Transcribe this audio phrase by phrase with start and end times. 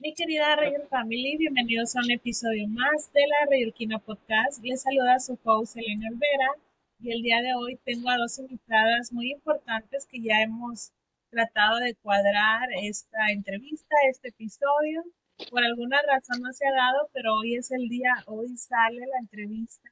[0.00, 4.62] Mi querida Rayor Family, bienvenidos a un episodio más de la Rayurquina Podcast.
[4.62, 6.50] Les saluda su host Elena Olvera
[7.00, 10.92] y el día de hoy tengo a dos invitadas muy importantes que ya hemos
[11.30, 15.02] tratado de cuadrar esta entrevista, este episodio.
[15.50, 19.18] Por alguna razón no se ha dado, pero hoy es el día, hoy sale la
[19.18, 19.90] entrevista.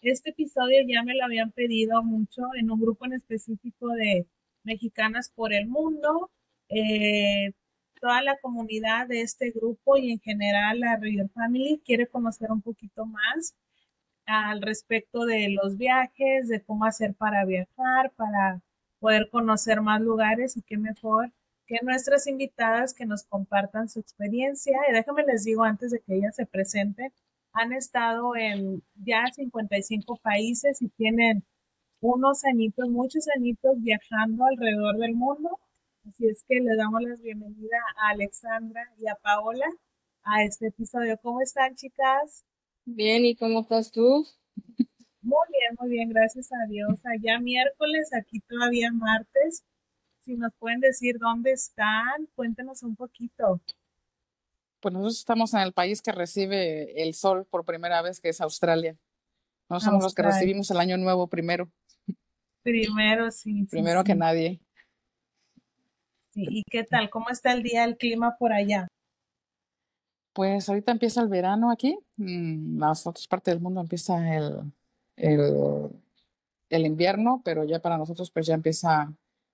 [0.00, 4.26] Este episodio ya me lo habían pedido mucho en un grupo en específico de
[4.64, 6.32] mexicanas por el mundo.
[6.68, 7.52] Eh,
[8.04, 12.60] toda la comunidad de este grupo y en general la River Family quiere conocer un
[12.60, 13.56] poquito más
[14.26, 18.60] al respecto de los viajes, de cómo hacer para viajar, para
[18.98, 21.32] poder conocer más lugares y qué mejor
[21.66, 24.78] que nuestras invitadas que nos compartan su experiencia.
[24.90, 27.10] Y déjame les digo antes de que ellas se presenten,
[27.54, 31.42] han estado en ya 55 países y tienen
[32.00, 35.58] unos añitos, muchos añitos viajando alrededor del mundo
[36.08, 39.64] Así es que le damos la bienvenida a Alexandra y a Paola
[40.22, 41.18] a este episodio.
[41.22, 42.44] ¿Cómo están, chicas?
[42.84, 44.26] Bien, ¿y cómo estás tú?
[45.22, 47.00] Muy bien, muy bien, gracias a Dios.
[47.06, 49.64] Allá miércoles, aquí todavía martes.
[50.20, 53.62] Si nos pueden decir dónde están, cuéntenos un poquito.
[54.80, 58.42] Pues nosotros estamos en el país que recibe el sol por primera vez, que es
[58.42, 58.98] Australia.
[59.70, 61.72] Nosotros somos los que recibimos el año nuevo primero.
[62.62, 63.66] Primero, sí.
[63.70, 64.60] primero que nadie.
[66.34, 67.10] ¿Y qué tal?
[67.10, 68.88] ¿Cómo está el día, el clima por allá?
[70.32, 71.98] Pues ahorita empieza el verano aquí.
[72.18, 74.72] En mm, las otras partes del mundo empieza el,
[75.16, 79.12] el, invierno, pero ya para nosotros pues ya empieza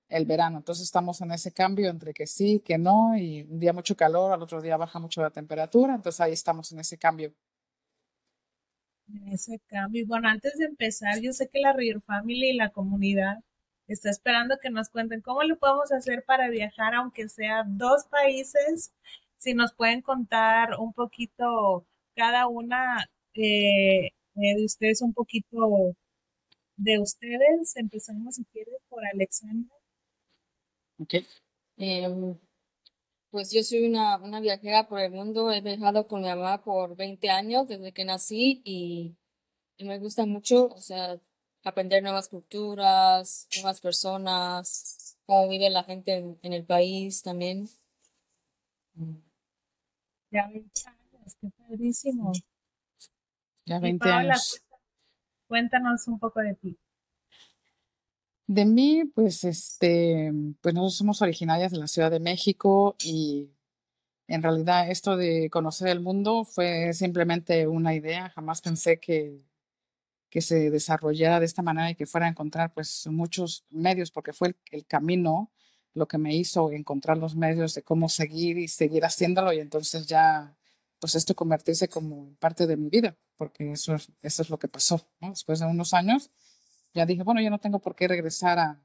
[0.09, 0.59] el verano.
[0.59, 4.33] Entonces estamos en ese cambio entre que sí, que no, y un día mucho calor,
[4.33, 5.95] al otro día baja mucho la temperatura.
[5.95, 7.35] Entonces ahí estamos en ese cambio.
[9.13, 10.03] En ese cambio.
[10.03, 13.41] Y bueno, antes de empezar, yo sé que la Real Family y la comunidad
[13.93, 18.93] está esperando que nos cuenten cómo lo podemos hacer para viajar, aunque sea dos países.
[19.37, 25.97] Si nos pueden contar un poquito cada una eh, eh, de ustedes, un poquito
[26.77, 27.77] de ustedes.
[27.77, 29.75] Empezamos, si quieres, por Alexandra.
[30.99, 31.15] Ok.
[31.77, 32.39] Em,
[33.31, 35.51] pues yo soy una, una viajera por el mundo.
[35.53, 39.17] He viajado con mi mamá por 20 años desde que nací y,
[39.79, 41.21] y me gusta mucho, o sea,
[41.65, 47.69] aprender nuevas culturas, nuevas personas, cómo vive la gente en, el país también.
[50.31, 52.33] Ya 20 años, qué padrísimo.
[53.67, 54.63] Ya 20 años.
[55.49, 56.79] Cuéntanos un poco de ti.
[58.47, 63.51] De mí, pues, este, pues nosotros somos originarias de la Ciudad de México y
[64.27, 68.31] en realidad esto de conocer el mundo fue simplemente una idea.
[68.31, 69.41] Jamás pensé que
[70.31, 74.33] que se desarrollara de esta manera y que fuera a encontrar pues muchos medios, porque
[74.33, 75.51] fue el, camino
[75.93, 80.07] lo que me hizo encontrar los medios de cómo seguir y seguir haciéndolo y entonces
[80.07, 80.57] ya
[81.01, 84.69] pues esto convertirse como parte de mi vida, porque eso es, eso es lo que
[84.69, 85.01] pasó.
[85.21, 86.31] Después de unos años
[86.95, 88.83] ya dije, bueno, yo no tengo por qué regresar a,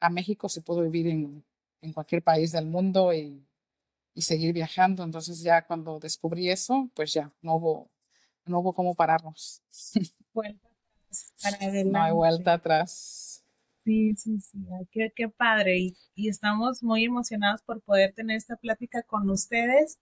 [0.00, 1.44] a México si puedo vivir en,
[1.80, 3.46] en cualquier país del mundo y,
[4.14, 5.02] y seguir viajando.
[5.04, 7.90] Entonces ya cuando descubrí eso, pues ya no hubo,
[8.46, 9.62] no hubo cómo pararnos.
[11.86, 13.44] No hay vuelta atrás.
[13.84, 14.58] Sí, sí, sí,
[14.90, 15.78] qué, qué padre.
[15.78, 19.98] Y, y, estamos muy emocionados por poder tener esta plática con ustedes.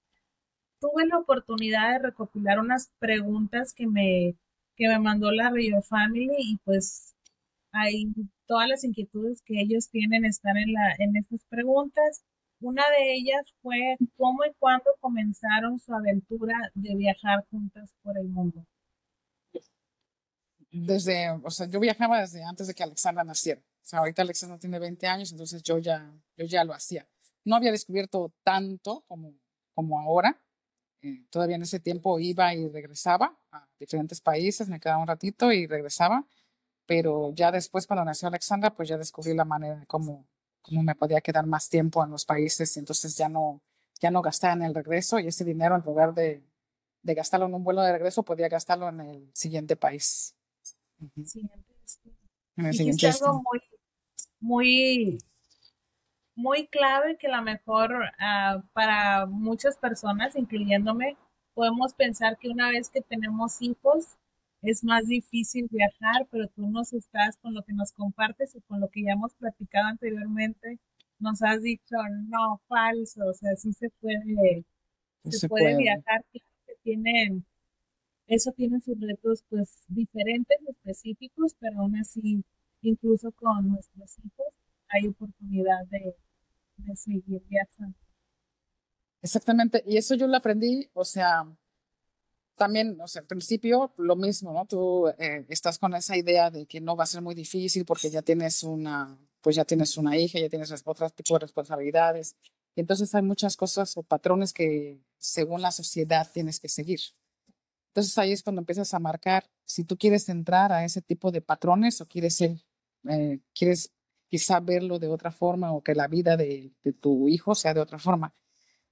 [0.80, 4.36] Tuve la oportunidad de recopilar unas preguntas que me,
[4.76, 7.14] que me mandó la Rio Family y pues
[7.72, 8.12] hay
[8.46, 12.24] todas las inquietudes que ellos tienen están en, la, en estas preguntas.
[12.60, 18.28] Una de ellas fue cómo y cuándo comenzaron su aventura de viajar juntas por el
[18.28, 18.64] mundo
[20.72, 23.60] desde, o sea, yo viajaba desde antes de que Alexandra naciera.
[23.60, 27.06] O sea, ahorita Alexandra tiene 20 años, entonces yo ya, yo ya lo hacía.
[27.44, 29.34] No había descubierto tanto como,
[29.74, 30.40] como ahora.
[31.02, 35.52] Eh, todavía en ese tiempo iba y regresaba a diferentes países, me quedaba un ratito
[35.52, 36.26] y regresaba.
[36.86, 40.26] Pero ya después, cuando nació Alexandra, pues ya descubrí la manera de cómo,
[40.62, 43.60] cómo me podía quedar más tiempo en los países y entonces ya no,
[44.00, 46.42] ya no gastaba en el regreso y ese dinero en lugar de,
[47.02, 50.34] de gastarlo en un vuelo de regreso, podía gastarlo en el siguiente país.
[51.24, 51.42] Sí,
[52.54, 53.60] y algo muy,
[54.40, 55.18] muy,
[56.34, 61.16] muy clave que a lo mejor ah, para muchas personas, incluyéndome,
[61.54, 64.16] podemos pensar que una vez que tenemos hijos
[64.62, 68.80] es más difícil viajar, pero tú nos estás con lo que nos compartes y con
[68.80, 70.78] lo que ya hemos platicado anteriormente,
[71.18, 71.96] nos has dicho
[72.28, 74.64] no, falso, o sea, sí se puede,
[75.24, 76.40] se, puede, puede, viajar, que
[76.82, 77.44] tienen
[78.26, 82.44] eso tiene sus retos pues diferentes, específicos, pero aún así,
[82.80, 84.46] incluso con nuestros hijos,
[84.88, 86.16] hay oportunidad de,
[86.96, 87.96] seguir viajando.
[89.20, 91.46] Exactamente, y eso yo lo aprendí, o sea,
[92.56, 94.66] también, o sea, al principio lo mismo, ¿no?
[94.66, 98.10] Tú eh, estás con esa idea de que no va a ser muy difícil porque
[98.10, 102.36] ya tienes una, pues ya tienes una hija, ya tienes de responsabilidades.
[102.74, 107.00] Y entonces hay muchas cosas o patrones que según la sociedad tienes que seguir.
[107.92, 111.42] Entonces ahí es cuando empiezas a marcar si tú quieres entrar a ese tipo de
[111.42, 113.92] patrones o quieres eh, quieres
[114.28, 117.80] quizá verlo de otra forma o que la vida de, de tu hijo sea de
[117.80, 118.34] otra forma.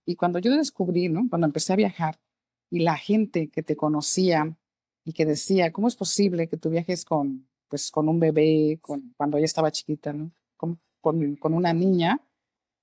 [0.05, 1.26] Y cuando yo descubrí, ¿no?
[1.31, 2.20] Cuando empecé a viajar
[2.69, 4.55] y la gente que te conocía
[5.03, 9.14] y que decía, ¿cómo es posible que tú viajes con, pues, con un bebé, con,
[9.17, 10.31] cuando ella estaba chiquita, ¿no?
[10.58, 12.20] Con, con, con una niña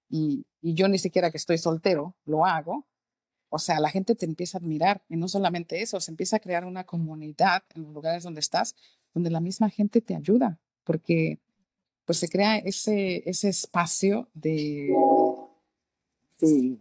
[0.09, 2.87] y, y yo ni siquiera que estoy soltero lo hago?
[3.49, 6.39] O sea, la gente te empieza a admirar y no solamente eso, se empieza a
[6.39, 8.75] crear una comunidad en los lugares donde estás,
[9.13, 11.39] donde la misma gente te ayuda, porque
[12.05, 14.93] pues se crea ese, ese espacio de,
[16.39, 16.77] de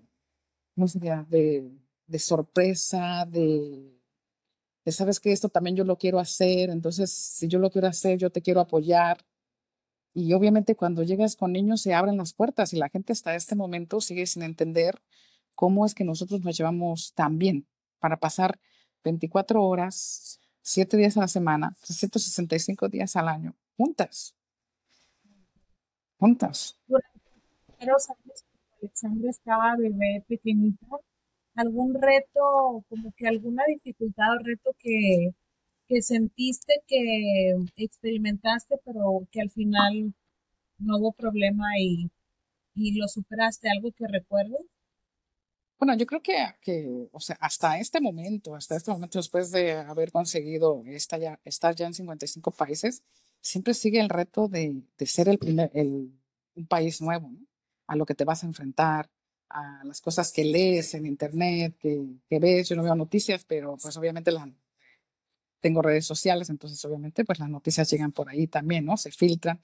[0.75, 1.27] ¿cómo se llama?
[1.29, 1.71] De,
[2.07, 3.93] de sorpresa, de,
[4.85, 8.19] de, sabes que esto también yo lo quiero hacer, entonces si yo lo quiero hacer,
[8.19, 9.19] yo te quiero apoyar.
[10.15, 13.55] Y obviamente cuando llegas con niños se abren las puertas y la gente hasta este
[13.55, 15.03] momento sigue sin entender
[15.57, 17.67] cómo es que nosotros nos llevamos tan bien
[17.99, 18.61] para pasar
[19.03, 24.37] 24 horas, 7 días a la semana, 365 días al año, juntas.
[26.19, 26.79] Juntas.
[27.79, 27.97] Pero
[28.81, 30.87] Alexandra estaba bebé pequeñita,
[31.55, 35.31] algún reto, como que alguna dificultad o reto que,
[35.89, 40.15] que sentiste que experimentaste, pero que al final
[40.79, 42.11] no hubo problema y,
[42.75, 44.61] y lo superaste, algo que recuerdes?
[45.79, 49.73] Bueno, yo creo que, que, o sea, hasta este momento, hasta este momento, después de
[49.73, 53.03] haber conseguido estar ya, estar ya en 55 países,
[53.41, 56.13] siempre sigue el reto de, de ser el primer, el,
[56.55, 57.47] un país nuevo, ¿no?
[57.87, 59.11] a lo que te vas a enfrentar,
[59.49, 62.69] a las cosas que lees en internet, que, que ves.
[62.69, 64.33] Yo no veo noticias, pero pues obviamente
[65.61, 68.97] tengo redes sociales, entonces obviamente pues las noticias llegan por ahí también, ¿no?
[68.97, 69.63] Se filtran.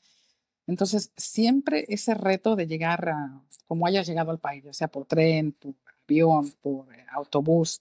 [0.67, 5.07] Entonces, siempre ese reto de llegar a, como hayas llegado al país, ya sea por
[5.07, 5.75] tren, por
[6.13, 7.81] avión, por eh, autobús,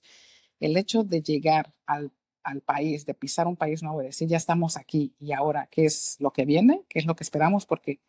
[0.58, 2.12] el hecho de llegar al,
[2.42, 5.84] al país, de pisar un país nuevo, de decir, ya estamos aquí y ahora, ¿qué
[5.84, 6.84] es lo que viene?
[6.88, 7.66] ¿Qué es lo que esperamos?
[7.66, 8.00] Porque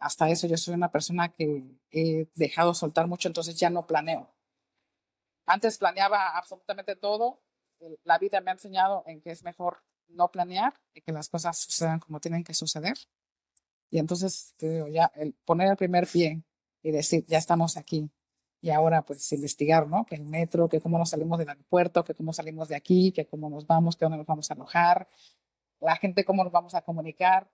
[0.00, 4.34] hasta eso yo soy una persona que he dejado soltar mucho, entonces ya no planeo.
[5.46, 7.40] Antes planeaba absolutamente todo.
[8.04, 9.78] La vida me ha enseñado en que es mejor
[10.08, 12.98] no planear y que las cosas sucedan como tienen que suceder.
[13.90, 16.42] Y entonces, ya el poner el primer pie
[16.82, 18.10] y decir, ya estamos aquí.
[18.60, 20.04] Y ahora, pues, investigar, ¿no?
[20.04, 23.26] Que el metro, que cómo nos salimos del aeropuerto, que cómo salimos de aquí, que
[23.26, 25.08] cómo nos vamos, que dónde nos vamos a alojar,
[25.80, 27.48] la gente, cómo nos vamos a comunicar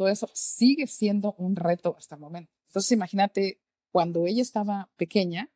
[0.00, 2.50] todo eso sigue siendo un reto hasta el momento.
[2.68, 3.60] Entonces, imagínate,
[3.92, 5.50] cuando ella estaba pequeña,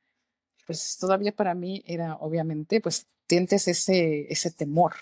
[0.66, 4.92] pues todavía para mí era obviamente, pues sientes ese, ese temor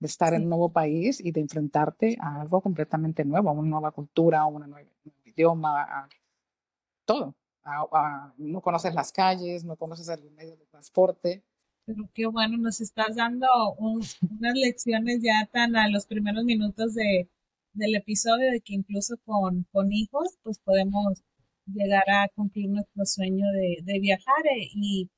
[0.00, 3.70] de estar en un nuevo país y de enfrentarte a algo completamente nuevo, a una
[3.70, 4.86] nueva cultura, a un nuevo
[5.24, 6.08] idioma, a
[7.06, 7.34] todo.
[8.38, 11.44] No conoces las calles, no conoces el medio de transporte.
[11.84, 13.46] Pero qué bueno, nos estás dando
[13.78, 17.28] unas lecciones ya tan a los primeros minutos de,
[17.72, 21.22] del episodio de que incluso con, con hijos, pues podemos
[21.66, 25.10] llegar a cumplir nuestro sueño de, de viajar eh, y,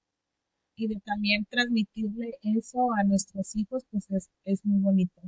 [0.77, 5.23] y, de también transmitirle eso a nuestros hijos, pues es, es muy bonito.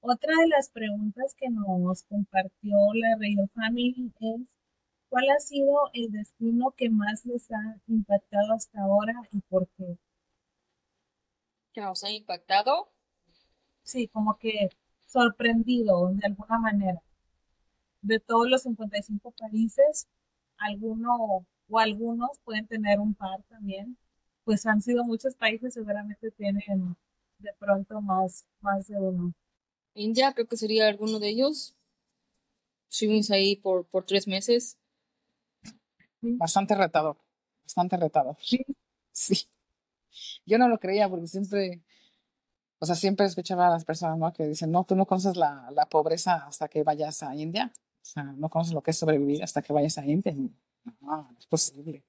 [0.00, 4.55] Otra de las preguntas que nos compartió la Radio Family es,
[5.16, 9.96] ¿cuál ha sido el destino que más les ha impactado hasta ahora y por qué?
[11.72, 12.92] ¿Que nos ha impactado?
[13.82, 14.68] Sí, como que
[15.06, 17.02] sorprendido de alguna manera.
[18.02, 20.06] De todos los 55 países,
[20.58, 23.96] alguno o algunos pueden tener un par también.
[24.44, 26.94] Pues han sido muchos países, seguramente tienen
[27.38, 29.32] de pronto más, más de uno.
[29.94, 31.74] India creo que sería alguno de ellos.
[32.90, 34.76] Estuvimos ahí por, por tres meses.
[36.38, 37.16] Bastante retador,
[37.62, 38.36] bastante retador.
[38.40, 38.64] Sí.
[39.12, 39.46] sí.
[40.46, 41.82] Yo no lo creía porque siempre
[42.78, 44.32] o sea, siempre escuchaba a las personas ¿no?
[44.32, 47.72] que dicen, no, tú no conoces la, la, pobreza hasta que vayas a India.
[47.74, 50.34] O sea, no conoces lo que es sobrevivir hasta que vayas a India.
[50.34, 50.52] No,
[51.00, 52.04] no es posible.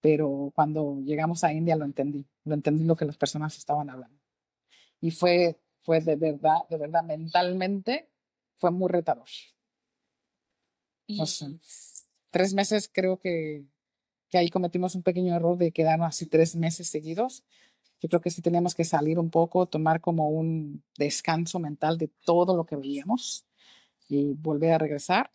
[0.00, 2.24] Pero cuando llegamos a India lo entendí.
[2.44, 4.16] Lo entendí lo que las personas estaban hablando.
[5.00, 8.08] Y fue, fue de verdad, de verdad, mentalmente,
[8.58, 9.26] fue muy retador.
[11.18, 11.48] O sea,
[12.36, 13.64] tres meses creo que,
[14.28, 17.44] que ahí cometimos un pequeño error de quedarnos así tres meses seguidos
[18.00, 22.08] yo creo que sí teníamos que salir un poco, tomar como un descanso mental de
[22.24, 23.46] todo lo que veíamos
[24.08, 25.30] y volver a regresar.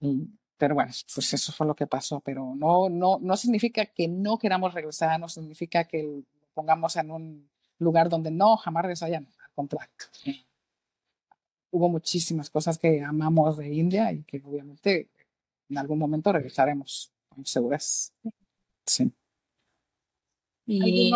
[0.00, 0.28] Y
[0.58, 4.38] pero bueno, pues eso fue lo que pasó, pero no, no, no significa que no
[4.38, 9.52] queramos regresar, no significa que lo pongamos en un lugar donde no, jamás regresarían, al
[9.54, 9.94] contrario.
[11.70, 15.10] Hubo muchísimas cosas que amamos de India y que obviamente
[15.68, 17.12] en algún momento regresaremos,
[17.44, 18.12] seguras.
[18.86, 19.12] Sí.
[20.66, 21.12] Y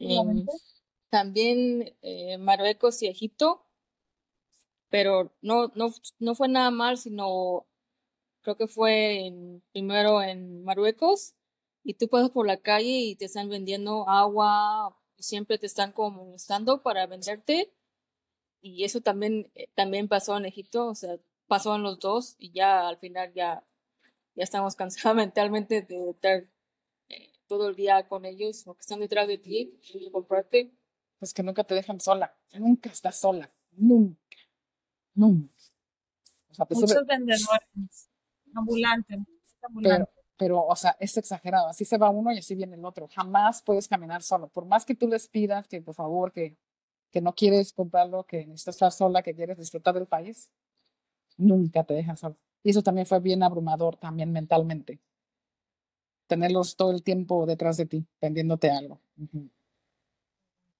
[0.00, 0.46] em,
[1.10, 3.66] también eh, Marruecos y Egipto,
[4.88, 7.66] pero no, no, no fue nada mal, sino
[8.42, 11.34] creo que fue en, primero en Marruecos,
[11.82, 16.24] y tú pasas por la calle y te están vendiendo agua, siempre te están como
[16.24, 17.72] molestando para venderte,
[18.60, 21.18] y eso también, eh, también pasó en Egipto, o sea,
[21.54, 23.64] pasó en los dos, y ya al final ya,
[24.34, 26.44] ya estamos cansados mentalmente de estar
[27.08, 30.72] eh, todo el día con ellos, o que están detrás de ti, y comprarte.
[31.20, 34.36] Pues que nunca te dejan sola, nunca estás sola, nunca,
[35.14, 35.48] nunca.
[36.70, 38.08] Muchos vendedores
[38.52, 39.16] ambulante,
[39.82, 41.68] Pero, pero, o sea, es exagerado.
[41.68, 43.08] Así se va uno y así viene el otro.
[43.08, 44.48] Jamás puedes caminar solo.
[44.48, 46.56] Por más que tú les pidas que, por favor, que,
[47.10, 50.50] que no quieres comprarlo, que necesitas estar sola, que quieres disfrutar del país,
[51.36, 52.36] nunca te dejan solo.
[52.62, 55.00] Y eso también fue bien abrumador, también mentalmente.
[56.26, 59.00] Tenerlos todo el tiempo detrás de ti, vendiéndote algo.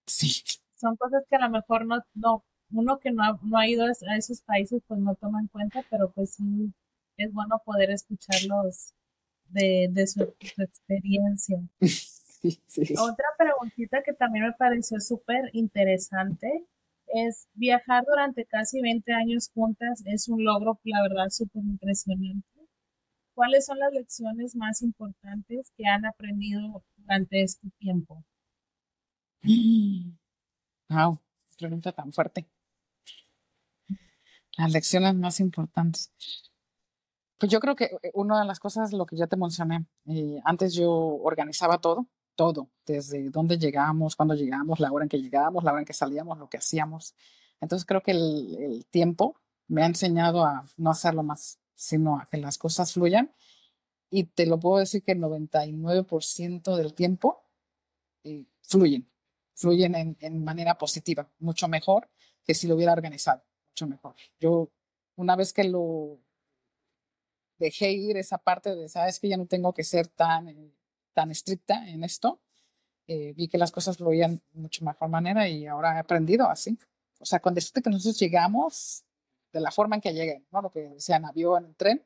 [0.06, 0.42] Sí.
[0.74, 3.84] Son cosas que a lo mejor no, no uno que no ha, no ha ido
[3.84, 6.72] a esos países, pues no toma en cuenta, pero pues sí
[7.16, 8.94] es bueno poder escucharlos
[9.48, 10.22] de, de su,
[10.58, 11.60] experiencia.
[12.98, 16.66] Otra preguntita que también me pareció súper interesante
[17.14, 22.48] es viajar durante casi 20 años juntas es un logro, la verdad, súper impresionante.
[23.34, 28.24] ¿Cuáles son las lecciones más importantes que han aprendido durante este tiempo?
[30.90, 31.18] Wow,
[31.58, 32.46] pregunta tan fuerte.
[34.58, 36.12] Las lecciones más importantes.
[37.38, 40.40] Pues yo creo que eh, una de las cosas, lo que ya te mencioné, eh,
[40.44, 45.64] antes yo organizaba todo, todo, desde dónde llegamos, cuándo llegamos, la hora en que llegamos,
[45.64, 47.14] la hora en que salíamos, lo que hacíamos.
[47.60, 52.26] Entonces creo que el, el tiempo me ha enseñado a no hacerlo más, sino a
[52.30, 53.34] que las cosas fluyan.
[54.10, 57.44] Y te lo puedo decir que el 99% del tiempo
[58.22, 59.10] eh, fluyen,
[59.54, 62.08] fluyen en, en manera positiva, mucho mejor
[62.44, 64.14] que si lo hubiera organizado, mucho mejor.
[64.38, 64.70] Yo,
[65.16, 66.20] una vez que lo
[67.58, 70.74] dejé ir esa parte de, sabes que ya no tengo que ser tan, eh,
[71.14, 72.40] tan estricta en esto.
[73.06, 76.78] Eh, vi que las cosas fluían mucho mejor manera y ahora he aprendido así.
[77.20, 79.04] O sea, cuando decirte que nosotros llegamos
[79.52, 80.62] de la forma en que llegué, ¿no?
[80.62, 82.04] Lo que sea en avión, en tren,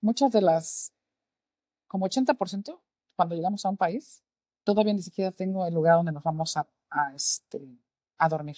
[0.00, 0.92] muchas de las,
[1.86, 2.80] como 80%,
[3.14, 4.22] cuando llegamos a un país,
[4.64, 7.60] todavía ni siquiera tengo el lugar donde nos vamos a, a, este,
[8.18, 8.56] a dormir.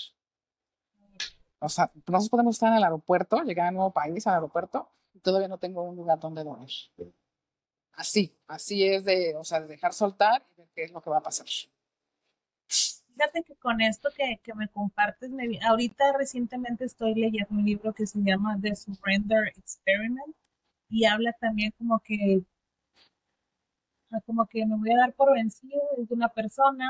[1.59, 4.89] O sea, nosotros podemos estar en el aeropuerto, llegar a un nuevo país, al aeropuerto,
[5.23, 6.71] todavía no tengo un lugar donde dormir.
[7.95, 10.45] Así, así es de, o sea, de dejar soltar
[10.75, 11.47] qué es lo que va a pasar.
[13.13, 17.93] Fíjate que con esto que, que me compartes, me, ahorita recientemente estoy leyendo un libro
[17.93, 20.35] que se llama The Surrender Experiment
[20.89, 22.43] y habla también como que
[24.27, 26.87] como que me voy a dar por vencido de una persona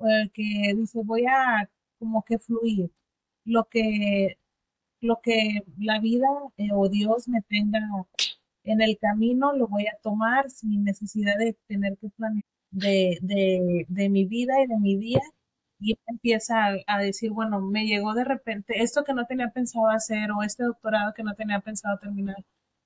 [0.00, 1.68] eh, que dice voy a
[1.98, 2.90] como que fluir
[3.44, 4.38] lo que
[5.00, 7.80] lo que la vida eh, o Dios me tenga
[8.66, 13.86] en el camino, lo voy a tomar sin necesidad de tener que planear de, de,
[13.88, 15.20] de mi vida y de mi día.
[15.80, 16.54] Y empieza
[16.86, 20.64] a, decir, bueno, me llegó de repente esto que no tenía pensado hacer, o este
[20.64, 22.36] doctorado que no tenía pensado terminar,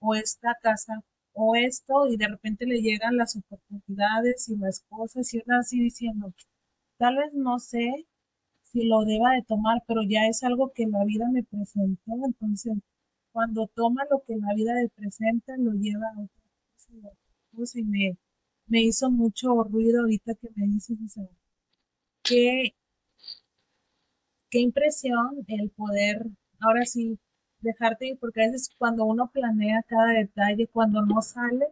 [0.01, 5.33] o esta casa, o esto, y de repente le llegan las oportunidades y las cosas,
[5.35, 6.33] y uno así diciendo,
[6.99, 8.07] tal vez no sé
[8.63, 12.75] si lo deba de tomar, pero ya es algo que la vida me presentó, entonces
[13.41, 17.11] cuando toma lo que la vida le presenta, lo lleva a otra
[17.57, 18.19] cosa y me,
[18.67, 21.25] me hizo mucho ruido ahorita que me dices, o sea,
[22.23, 22.75] qué,
[24.51, 26.27] qué impresión el poder,
[26.61, 27.19] ahora sí,
[27.61, 31.65] dejarte ir, porque a veces cuando uno planea cada detalle, cuando no sale,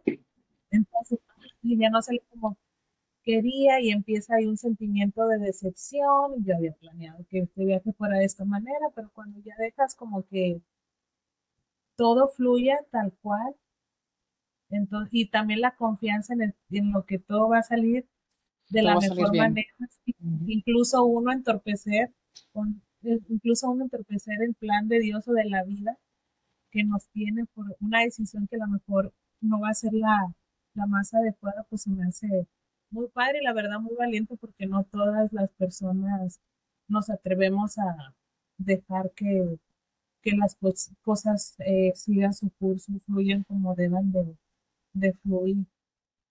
[0.71, 1.19] entonces
[1.61, 2.57] ya no sale como
[3.21, 6.43] quería y empieza ahí un sentimiento de decepción.
[6.43, 10.23] Yo había planeado que este viaje fuera de esta manera, pero cuando ya dejas como
[10.23, 10.63] que
[11.99, 13.53] todo fluya tal cual,
[14.69, 18.07] entonces, y también la confianza en, el, en lo que todo va a salir
[18.69, 19.67] de la mejor manera,
[20.47, 22.13] incluso uno entorpecer,
[22.53, 25.97] con, eh, incluso uno entorpecer el plan de Dios o de la vida
[26.71, 30.33] que nos tiene por una decisión que a lo mejor no va a ser la,
[30.75, 32.47] la más adecuada, pues se me hace
[32.91, 36.39] muy padre y la verdad muy valiente porque no todas las personas
[36.87, 38.15] nos atrevemos a
[38.57, 39.59] dejar que,
[40.21, 44.37] que las pues, cosas eh, sigan su curso, fluyen como deben de,
[44.93, 45.65] de fluir.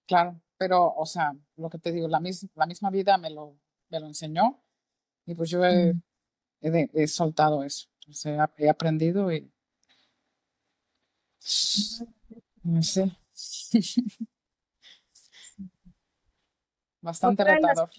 [0.07, 3.57] Claro, pero, o sea, lo que te digo, la, mis, la misma vida me lo,
[3.91, 4.63] me lo enseñó
[5.27, 5.95] y pues yo he,
[6.63, 7.89] he, he soltado eso.
[8.09, 9.51] O sea, he aprendido y...
[12.65, 13.11] No sé.
[17.01, 17.91] Bastante Otra de las- retador.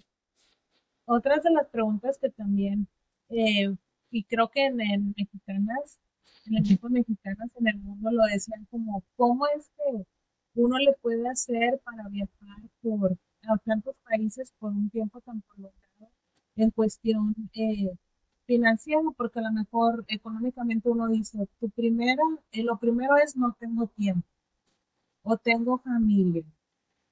[1.05, 2.87] Otras de las preguntas que también,
[3.29, 3.75] eh,
[4.11, 5.99] y creo que en, en mexicanas,
[6.45, 10.05] en el equipo mexicanas en el mundo lo decían como, ¿cómo es que
[10.55, 16.11] uno le puede hacer para viajar por a tantos países por un tiempo tan prolongado
[16.55, 17.95] en cuestión eh,
[18.45, 19.01] financiera?
[19.15, 23.87] Porque a lo mejor económicamente uno dice, tu primera, eh, lo primero es no tengo
[23.87, 24.27] tiempo
[25.23, 26.43] o tengo familia.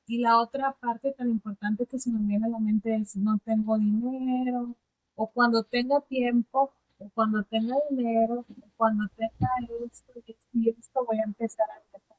[0.07, 3.39] Y la otra parte tan importante que se me viene a la mente es no
[3.39, 4.75] tengo dinero,
[5.15, 6.71] o cuando tenga tiempo,
[7.13, 9.49] cuando tenga dinero, cuando tenga
[9.85, 10.13] esto
[10.53, 12.17] y esto voy a empezar a viajar.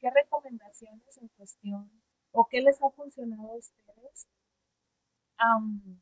[0.00, 1.90] ¿Qué recomendaciones en cuestión,
[2.32, 4.28] o qué les ha funcionado a ustedes
[5.38, 6.00] am,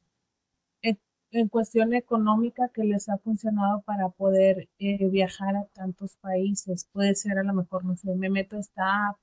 [0.83, 6.89] en, cuestión económica que les ha funcionado para poder eh, viajar a tantos países?
[6.93, 9.19] Puede ser a lo mejor, no sé, me meto esta app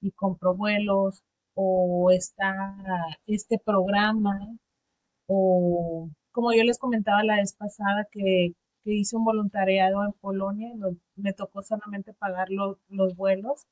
[0.00, 2.76] y compro vuelos o está
[3.26, 4.56] este programa,
[5.26, 8.54] o como yo les comentaba la vez pasada que,
[8.84, 13.66] que hice un voluntariado en Polonia, lo- me tocó solamente pagar lo- los vuelos,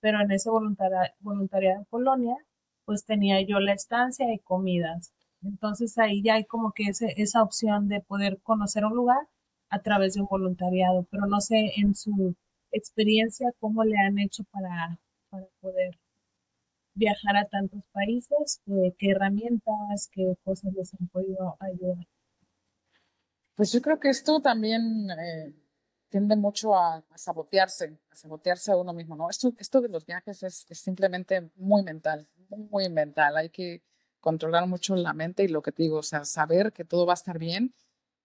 [0.00, 2.36] pero en ese voluntaria- voluntariado en Polonia,
[2.84, 5.12] pues tenía yo la estancia y comidas.
[5.42, 9.28] Entonces ahí ya hay como que ese, esa opción de poder conocer un lugar
[9.70, 12.34] a través de un voluntariado, pero no sé en su
[12.72, 14.98] experiencia cómo le han hecho para,
[15.30, 15.98] para poder
[16.94, 22.06] viajar a tantos países, eh, qué herramientas, qué cosas les han podido ayudar.
[23.54, 25.54] Pues yo creo que esto también eh,
[26.08, 29.30] tiende mucho a, sabotearse, a sabotearse a uno mismo, ¿no?
[29.30, 33.36] Esto, esto de los viajes es, simplemente muy mental, muy, muy mental.
[33.36, 33.82] Hay que
[34.20, 37.12] controlar mucho la mente y lo que te digo, o sea, saber que todo va
[37.12, 37.74] a estar bien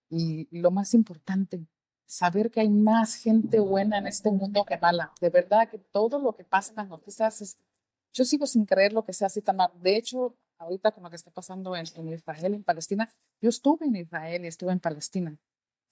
[0.09, 1.67] y lo más importante,
[2.07, 5.11] saber que hay más gente buena en este mundo que mala.
[5.19, 7.57] De verdad que todo lo que pasa en las noticias es...
[8.17, 9.69] Yo sigo sin creer lo que sea así tan mal.
[9.79, 13.85] De hecho, ahorita con lo que está pasando en, en Israel, en Palestina, yo estuve
[13.85, 15.37] en Israel y estuve en Palestina.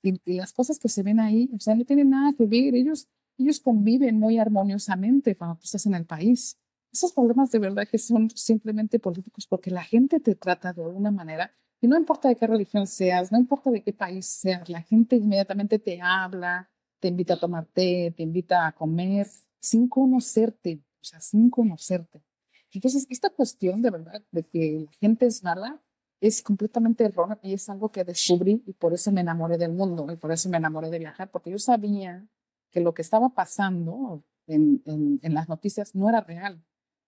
[0.01, 2.73] Y, y las cosas que se ven ahí, o sea, no tienen nada que ver.
[2.73, 3.07] Ellos,
[3.37, 6.57] ellos conviven muy armoniosamente cuando tú estás en el país.
[6.91, 11.11] Esos problemas de verdad que son simplemente políticos porque la gente te trata de una
[11.11, 14.81] manera y no importa de qué religión seas, no importa de qué país seas, la
[14.81, 19.27] gente inmediatamente te habla, te invita a tomar té, te invita a comer
[19.59, 20.81] sin conocerte,
[21.19, 22.23] sin conocerte.
[22.71, 25.81] Entonces, esta cuestión de verdad de que la gente es mala
[26.19, 30.07] es completamente errónea y es algo que descubrí y por eso me enamoré del mundo
[30.11, 32.27] y por eso me enamoré de viajar, porque yo sabía
[32.71, 36.63] que lo que estaba pasando en, en, en las noticias no era real.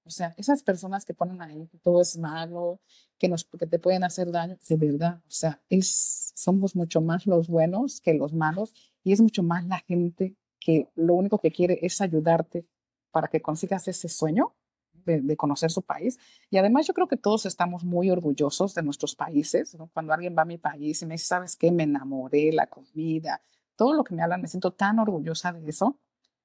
[0.07, 2.79] O sea, esas personas que ponen ahí que todo es malo,
[3.17, 7.25] que, nos, que te pueden hacer daño, de verdad, o sea, es, somos mucho más
[7.25, 11.51] los buenos que los malos y es mucho más la gente que lo único que
[11.51, 12.65] quiere es ayudarte
[13.11, 14.53] para que consigas ese sueño
[15.15, 16.19] de, conocer su país.
[16.49, 19.77] Y además yo creo que todos estamos muy orgullosos de nuestros países.
[19.93, 21.71] Cuando alguien va a mi país y me dice, ¿sabes qué?
[21.71, 23.41] Me enamoré, la comida,
[23.75, 25.97] todo lo que me hablan, me siento tan orgullosa de eso.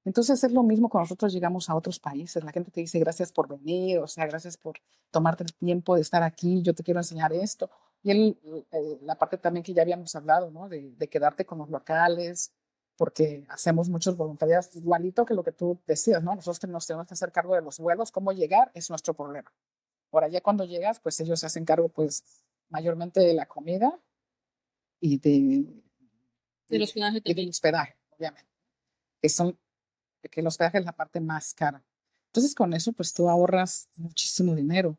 [0.04, 2.42] Entonces es lo mismo cuando nosotros llegamos a otros países.
[2.42, 4.76] La gente te dice, gracias por venir, o sea, gracias por
[5.10, 7.70] tomarte el tiempo de estar aquí, yo te quiero enseñar esto.
[8.02, 8.36] Y
[9.02, 12.52] la parte también que ya habíamos hablado, de quedarte con los locales,
[12.96, 16.34] porque hacemos muchos voluntariados, igualito que lo que tú decías, ¿no?
[16.34, 19.52] Nosotros nos tenemos que hacer cargo de los vuelos, cómo llegar es nuestro problema.
[20.12, 22.24] Ahora ya cuando llegas, pues ellos se hacen cargo, pues,
[22.68, 23.98] mayormente de la comida
[25.00, 25.66] y de...
[26.68, 28.50] Del hospedaje y del hospedaje, obviamente.
[29.20, 29.58] Que son,
[30.30, 31.82] que el hospedaje es la parte más cara.
[32.26, 34.96] Entonces con eso, pues tú ahorras muchísimo dinero.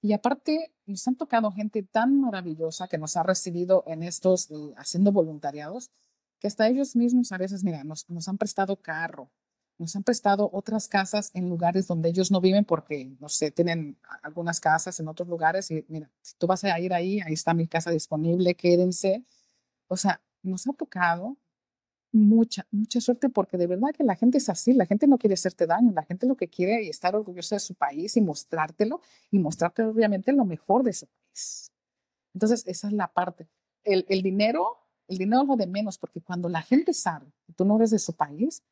[0.00, 4.54] Y aparte, nos han tocado gente tan maravillosa que nos ha recibido en estos, eh,
[4.76, 5.90] haciendo voluntariados,
[6.38, 9.30] que hasta ellos mismos a veces, mira, nos, nos, han prestado carro,
[9.78, 13.98] nos han prestado otras casas en lugares donde ellos no viven porque, no sé, tienen
[14.22, 17.54] algunas casas en otros lugares y mira, si tú vas a ir ahí, ahí está
[17.54, 19.24] mi casa disponible, quédense.
[19.88, 21.36] O sea, nos ha tocado
[22.12, 25.34] mucha, mucha suerte porque de verdad que la gente es así, la gente no quiere
[25.34, 29.00] hacerte daño, la gente lo que quiere es estar orgullosa de su país y mostrártelo
[29.30, 31.72] y mostrarte obviamente lo mejor de su país.
[32.34, 33.48] Entonces, esa es la parte.
[33.84, 37.52] El, el dinero el dinero es lo de menos, porque cuando la gente sabe que
[37.52, 38.62] tú no eres de su país,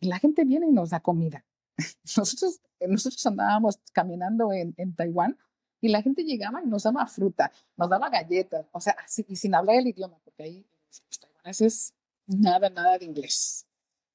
[0.00, 1.44] la gente viene y nos da comida.
[2.16, 5.36] Nosotros, nosotros andábamos caminando en, en Taiwán
[5.80, 8.96] y la gente llegaba y nos daba fruta, nos daba galletas, o sea,
[9.28, 11.94] y sin hablar el idioma, porque ahí los taiwaneses
[12.26, 13.66] nada, nada de inglés.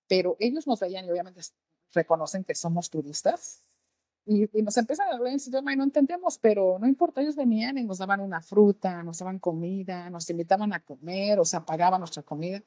[0.07, 1.41] Pero ellos nos veían y obviamente
[1.93, 3.63] reconocen que somos turistas
[4.25, 7.35] y, nos empiezan a hablar en ese idioma y no entendemos, pero no importa, ellos
[7.35, 11.65] venían y nos daban una fruta, nos daban comida, nos invitaban a comer, o sea,
[11.65, 12.63] pagaban nuestra comida.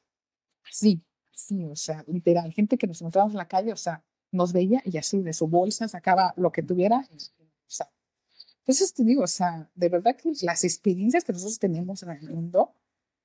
[0.68, 4.52] Así, así, o sea, literal, gente que nos encontrábamos en la calle, o sea, nos
[4.52, 6.98] veía y así de su bolsa sacaba lo que tuviera.
[6.98, 7.18] o
[7.66, 7.88] sea,
[8.58, 12.22] entonces te digo, o sea, de verdad que las experiencias que nosotros tenemos en el
[12.30, 12.74] mundo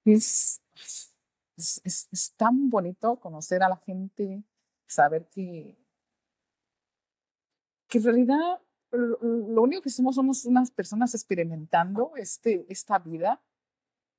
[0.06, 4.44] es, es, es, es tan bonito conocer a la gente,
[4.86, 5.78] saber que
[7.90, 13.42] que en realidad lo único que somos somos unas personas experimentando este, esta vida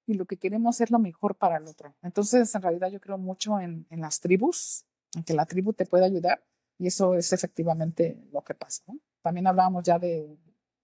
[0.07, 1.95] y lo que queremos es lo mejor para el otro.
[2.03, 5.87] Entonces, en realidad yo creo mucho en, en las tribus, en que la tribu te
[5.87, 6.45] puede ayudar
[6.79, 8.83] y eso es efectivamente lo que pasa.
[9.23, 10.37] También hablábamos ya de,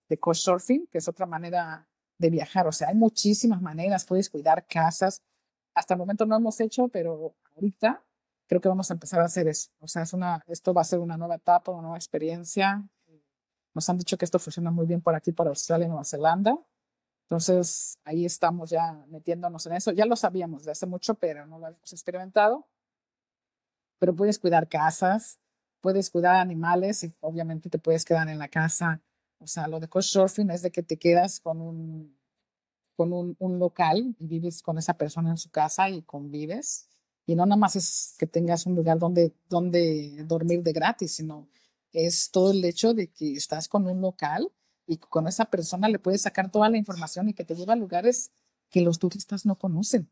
[0.08, 2.66] de surfing, que es otra manera de viajar.
[2.66, 5.22] O sea, hay muchísimas maneras, puedes cuidar casas.
[5.74, 8.04] Hasta el momento no hemos hecho, pero ahorita
[8.46, 9.70] creo que vamos a empezar a hacer eso.
[9.80, 12.88] O sea, es una, esto va a ser una nueva etapa, una nueva experiencia.
[13.74, 16.56] Nos han dicho que esto funciona muy bien por aquí, por Australia y Nueva Zelanda.
[17.24, 19.92] Entonces, ahí estamos ya metiéndonos en eso.
[19.92, 22.68] Ya lo sabíamos de hace mucho, pero no lo habíamos experimentado.
[23.98, 25.40] Pero puedes cuidar casas,
[25.80, 29.02] puedes cuidar animales y obviamente te puedes quedar en la casa.
[29.38, 32.16] O sea, lo de surfing es de que te quedas con un,
[32.94, 36.88] con un, un local y vives con esa persona en su casa y convives
[37.26, 41.48] y no nada más es que tengas un lugar donde, donde dormir de gratis, sino
[41.92, 44.52] es todo el hecho de que estás con un local
[44.86, 47.76] y con esa persona le puedes sacar toda la información y que te lleva a
[47.76, 48.30] lugares
[48.70, 50.08] que los turistas no conocen,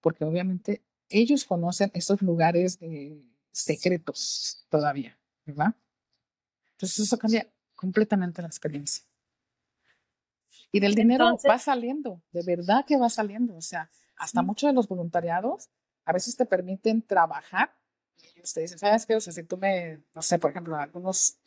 [0.00, 5.74] porque obviamente ellos conocen esos lugares eh, secretos todavía, ¿verdad?
[6.72, 9.04] Entonces eso cambia completamente la experiencia.
[10.72, 14.74] Y del dinero va saliendo, de verdad que va saliendo, o sea, hasta muchos de
[14.74, 15.70] los voluntariados
[16.06, 17.76] a veces te permiten trabajar.
[18.36, 19.16] Y usted dice, ¿sabes qué?
[19.16, 21.38] O sea, si tú me, no sé, por ejemplo, algunos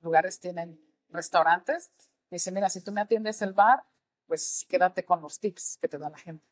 [0.00, 1.90] lugares tienen restaurantes,
[2.30, 3.84] me dice, mira, si tú me atiendes el bar,
[4.26, 6.46] pues quédate con los tips que te da la gente.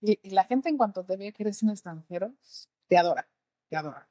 [0.00, 2.32] Y, la gente en cuanto te ve que eres un extranjero,
[2.88, 3.28] te adora,
[3.68, 4.08] te adora.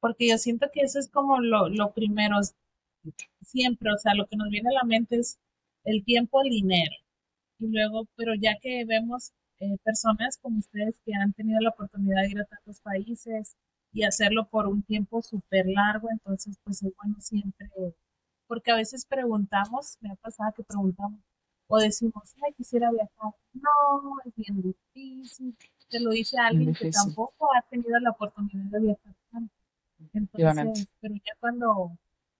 [0.00, 2.36] Porque yo siento que eso es como lo, lo primero,
[3.42, 5.38] siempre, o sea, lo que nos viene a la mente es
[5.84, 6.94] el tiempo, el dinero.
[7.58, 12.22] Y luego, pero ya que vemos eh, personas como ustedes que han tenido la oportunidad
[12.22, 13.56] de ir a tantos países
[13.92, 17.70] y hacerlo por un tiempo súper largo, entonces pues es bueno siempre,
[18.46, 21.20] porque a veces preguntamos, me ha pasado que preguntamos
[21.68, 23.32] o decimos, ay, quisiera viajar.
[23.54, 25.56] No, es bien difícil.
[25.88, 29.54] Te lo dice alguien que tampoco ha tenido la oportunidad de viajar tanto.
[30.12, 31.90] Entonces, pero ya cuando,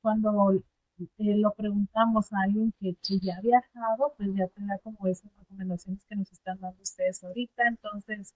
[0.03, 0.63] cuando
[0.99, 5.31] eh, lo preguntamos a alguien que, ya ha viajado, pues ya te da como esas
[5.37, 7.65] recomendaciones que nos están dando ustedes ahorita.
[7.69, 8.35] Entonces,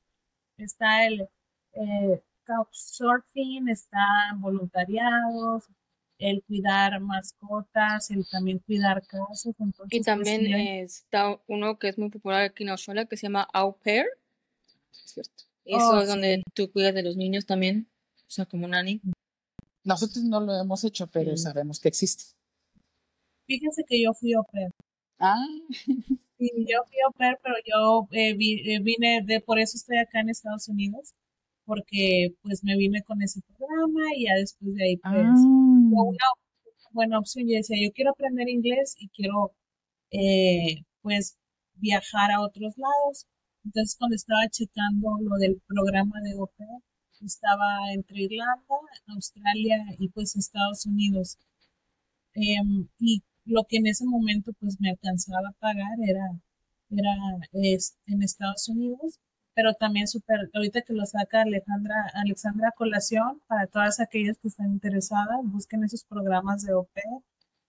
[0.56, 1.28] está el
[1.72, 5.68] eh, couchsurfing, están voluntariados,
[6.18, 9.46] el cuidar mascotas, el también cuidar casas.
[9.58, 13.26] Entonces, y pues, también está uno que es muy popular aquí en Australia que se
[13.26, 14.06] llama Au Pair.
[14.90, 15.44] cierto.
[15.64, 17.88] Eso oh, es donde tú cuidas de los niños también,
[18.26, 19.00] o sea, como nani.
[19.84, 22.39] Nosotros no lo hemos hecho, pero sabemos que existe.
[23.50, 24.70] Fíjense que yo fui au pair.
[25.18, 25.34] Ah.
[26.38, 30.20] Sí, yo fui au pair, pero yo eh, eh, vine de, por eso estoy acá
[30.20, 31.12] en Estados Unidos,
[31.66, 36.10] porque pues me vine con ese programa y ya después de ahí pues fue ah.
[36.14, 36.28] una
[36.92, 37.46] buena opción.
[37.48, 39.52] Yo decía, yo quiero aprender inglés y quiero
[40.12, 41.36] eh, pues
[41.74, 43.26] viajar a otros lados.
[43.64, 46.80] Entonces cuando estaba checando lo del programa de au pair,
[47.20, 48.76] estaba entre Irlanda,
[49.08, 51.36] Australia y pues Estados Unidos.
[52.34, 56.24] Em, y lo que en ese momento pues me alcanzaba a pagar era,
[56.90, 57.12] era
[58.06, 59.18] en Estados Unidos,
[59.54, 64.72] pero también súper, ahorita que lo saca Alejandra, Alexandra Colación, para todas aquellas que están
[64.72, 66.90] interesadas, busquen esos programas de OP.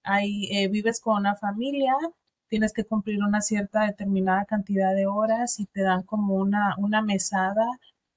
[0.03, 1.93] Ahí eh, vives con una familia,
[2.49, 7.01] tienes que cumplir una cierta determinada cantidad de horas y te dan como una, una
[7.01, 7.65] mesada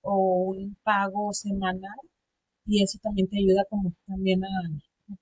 [0.03, 0.17] o
[0.51, 1.99] un pago semanal
[2.67, 4.49] y eso también te ayuda como también a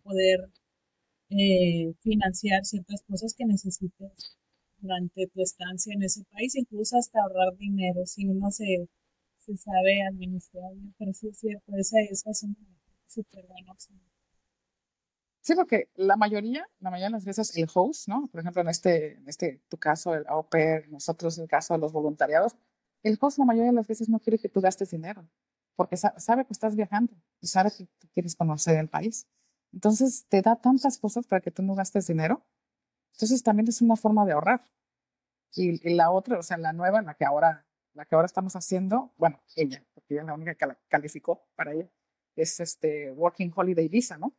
[0.03, 0.49] poder
[1.39, 4.37] eh, financiar ciertas cosas que necesites
[4.79, 8.89] durante tu estancia en ese país, incluso hasta ahorrar dinero, si uno se,
[9.39, 10.73] se sabe administrar.
[10.99, 12.57] Pero sí es cierto, esa, esa es una
[13.07, 14.01] súper buena opción.
[15.43, 18.29] Sí, porque la mayoría, la mayoría de las veces el host, ¿no?
[18.29, 21.81] Por ejemplo, en este, en este, tu caso, el au pair, nosotros, el caso de
[21.81, 22.55] los voluntariados,
[23.03, 25.29] el host la mayoría de las veces no quiere que tú gastes dinero,
[25.75, 29.27] porque sabe que estás viajando y sabe que quieres conocer el país.
[29.73, 32.45] Entonces te da tantas cosas para que tú no gastes dinero.
[33.15, 34.65] Entonces también es una forma de ahorrar.
[35.55, 39.13] Y, la otra, o sea, la nueva, la que ahora la que ahora estamos haciendo,
[39.19, 41.91] bueno, ella, porque ella es la única que la calificó para ella,
[42.37, 44.35] es este Working Holiday Visa, ¿no?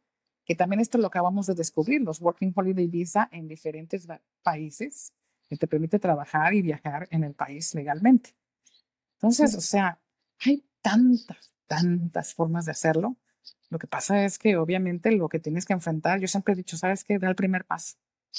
[0.45, 4.07] Que también esto lo acabamos de descubrir, los Working Holiday Visa en diferentes
[4.41, 5.13] países
[5.47, 8.35] que te permite trabajar y viajar en el país legalmente.
[9.17, 10.01] Entonces, o sea,
[10.45, 13.15] hay tantas, tantas formas de hacerlo.
[13.69, 16.77] Lo que pasa es que obviamente lo que tienes que enfrentar, yo siempre he dicho,
[16.77, 17.19] ¿sabes qué?
[17.19, 17.95] Da el primer paso.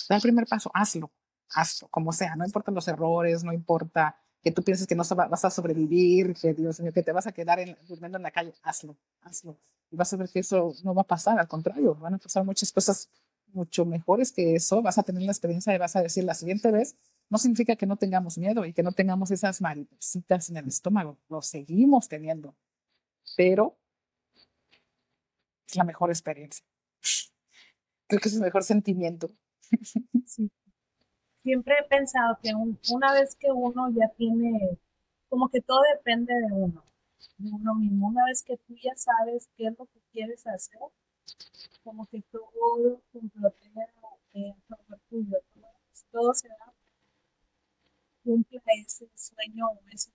[0.09, 1.13] Da el primer paso, hazlo,
[1.51, 5.45] hazlo, como sea, no importa los errores, no importa que tú pienses que no vas
[5.45, 8.97] a sobrevivir, que Dios mío, que te vas a quedar durmiendo en la calle, hazlo,
[9.23, 9.59] hazlo.
[9.91, 12.45] Y vas a ver que eso no va a pasar, al contrario, van a pasar
[12.45, 13.09] muchas cosas
[13.55, 16.71] mucho mejores que eso, vas a tener la experiencia y vas a decir la siguiente
[16.71, 16.97] vez,
[17.31, 21.19] no significa que no tengamos miedo y que no tengamos esas maripositas en el estómago,
[21.29, 22.55] lo seguimos teniendo,
[23.37, 23.79] pero
[25.75, 26.65] es la mejor experiencia.
[28.07, 29.29] Creo que es el mejor sentimiento.
[31.43, 34.79] Siempre he pensado que una vez que uno ya tiene,
[35.29, 36.85] como que todo depende de uno,
[37.39, 40.79] de uno mismo, una vez que tú ya sabes qué es lo que quieres hacer,
[41.83, 43.83] como que todo complotero
[44.33, 44.55] eh,
[45.11, 45.39] tuyo,
[46.11, 46.73] todo se da,
[48.23, 50.11] cumple ese sueño o ese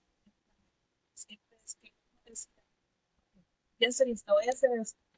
[1.13, 1.91] siempre es que
[3.79, 5.08] ya estoy listo, voy a hacer esto.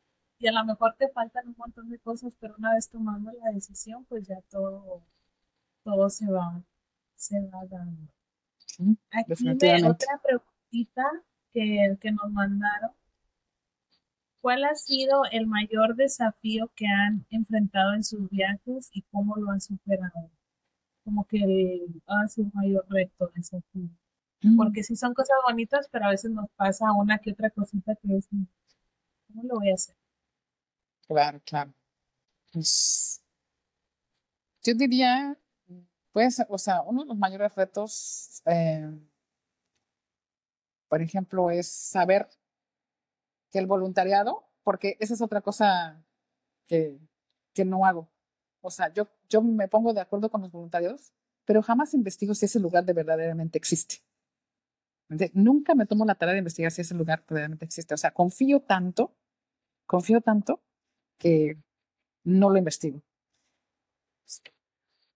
[0.41, 3.51] Y a lo mejor te faltan un montón de cosas, pero una vez tomando la
[3.51, 5.03] decisión, pues ya todo,
[5.83, 6.61] todo se va,
[7.15, 8.11] se va dando.
[9.11, 11.03] Aquí me, otra preguntita
[11.53, 12.91] que, que nos mandaron
[14.41, 19.51] ¿Cuál ha sido el mayor desafío que han enfrentado en sus viajes y cómo lo
[19.51, 20.31] han superado?
[21.03, 23.89] Como que ha sido un mayor reto, desafío.
[24.41, 24.57] Mm.
[24.57, 28.17] Porque sí son cosas bonitas, pero a veces nos pasa una que otra cosita que
[28.17, 28.27] es,
[29.27, 29.95] ¿cómo lo voy a hacer?
[31.11, 31.73] Claro, claro.
[32.53, 33.21] Pues,
[34.63, 35.37] yo diría,
[36.13, 38.89] pues, o sea, uno de los mayores retos, eh,
[40.87, 42.29] por ejemplo, es saber
[43.51, 46.01] que el voluntariado, porque esa es otra cosa
[46.67, 46.97] que,
[47.53, 48.09] que no hago.
[48.61, 51.13] O sea, yo, yo me pongo de acuerdo con los voluntarios,
[51.45, 53.97] pero jamás investigo si ese lugar de verdaderamente existe.
[55.33, 57.93] nunca me tomo la tarea de investigar si ese lugar verdaderamente existe.
[57.93, 59.13] O sea, confío tanto,
[59.85, 60.61] confío tanto
[61.21, 61.55] que
[62.23, 63.01] no lo investigo.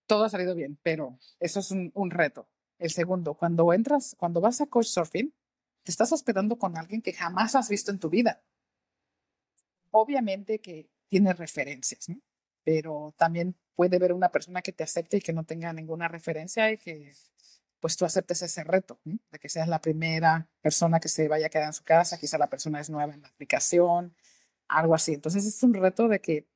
[0.05, 2.47] Todo ha salido bien, pero eso es un, reto.
[2.77, 5.33] El segundo, cuando entras, cuando vas a Couchsurfing,
[5.83, 8.43] te estás hospedando con alguien que jamás has visto en tu vida.
[9.89, 12.07] Obviamente que tiene referencias,
[12.63, 16.71] pero también puede haber una persona que te acepte y que no tenga ninguna referencia
[16.71, 17.13] y que
[17.79, 21.49] pues tú aceptes ese reto, de que seas la primera persona que se vaya a
[21.49, 24.15] quedar en su casa, quizá la persona es nueva en la aplicación,
[24.67, 25.13] algo así.
[25.13, 26.47] Entonces es un reto de que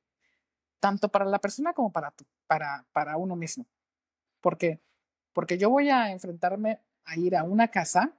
[0.80, 3.66] tanto para la persona como para tú, para, para uno mismo.
[4.40, 4.80] ¿Por qué?
[5.32, 8.12] Porque yo voy a enfrentarme a ir a una casa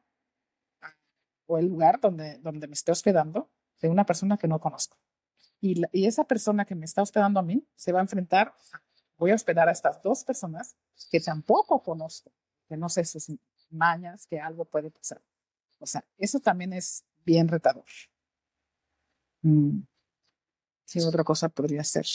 [1.48, 3.50] o el lugar donde, donde me esté hospedando
[3.82, 4.98] de una persona que no conozco.
[5.60, 8.56] Y, y esa persona que me está hospedando a mí se va a enfrentar,
[9.18, 10.76] voy a hospedar a estas dos personas
[11.10, 12.32] que tampoco conozco,
[12.68, 13.28] que no sé sus
[13.70, 15.22] mañas, que algo puede pasar.
[15.80, 17.86] O sea, eso también es bien retador.
[19.46, 19.82] Mm.
[20.86, 22.06] Sí, otra cosa podría ser.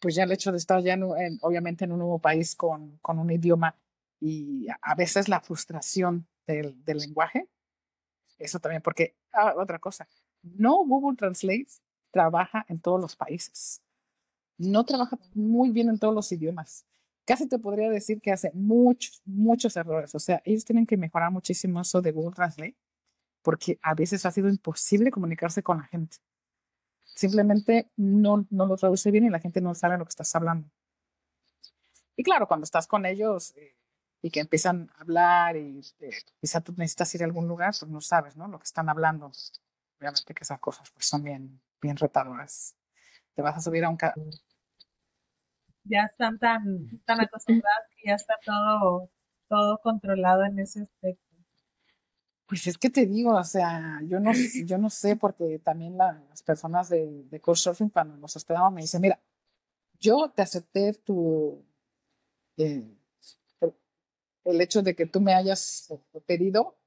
[0.00, 1.04] Pues ya el hecho de estar ya en,
[1.42, 3.76] obviamente en un nuevo país con, con un idioma
[4.20, 7.48] y a veces la frustración del, del lenguaje.
[8.38, 10.08] Eso también, porque ah, otra cosa,
[10.42, 11.66] no Google Translate
[12.10, 13.82] trabaja en todos los países.
[14.58, 16.86] No trabaja muy bien en todos los idiomas.
[17.26, 20.14] Casi te podría decir que hace muchos, muchos errores.
[20.14, 22.76] O sea, ellos tienen que mejorar muchísimo eso de Google Translate,
[23.46, 26.16] porque a veces ha sido imposible comunicarse con la gente.
[27.04, 30.68] Simplemente no, no lo traduce bien y la gente no sabe lo que estás hablando.
[32.16, 33.76] Y claro, cuando estás con ellos, eh,
[34.20, 37.88] y que empiezan a hablar y eh, quizá tú necesitas ir a algún lugar, pues
[37.88, 38.48] no sabes, ¿no?
[38.48, 39.30] Lo que están hablando.
[40.00, 42.74] Obviamente que esas cosas pues son bien, bien retadoras.
[43.32, 43.98] Te vas a subir a un...
[45.84, 49.08] Ya están tan, tan acostumbradas que ya está todo,
[49.48, 51.25] todo controlado en ese aspecto.
[52.46, 54.30] Pues es que te digo, o sea, yo no,
[54.66, 59.00] yo no sé, porque también las personas de, de Couchsurfing cuando nos hospedamos me dicen,
[59.00, 59.20] mira,
[59.98, 61.64] yo te acepté tu,
[62.56, 62.96] eh,
[64.44, 65.92] el hecho de que tú me hayas
[66.26, 66.78] pedido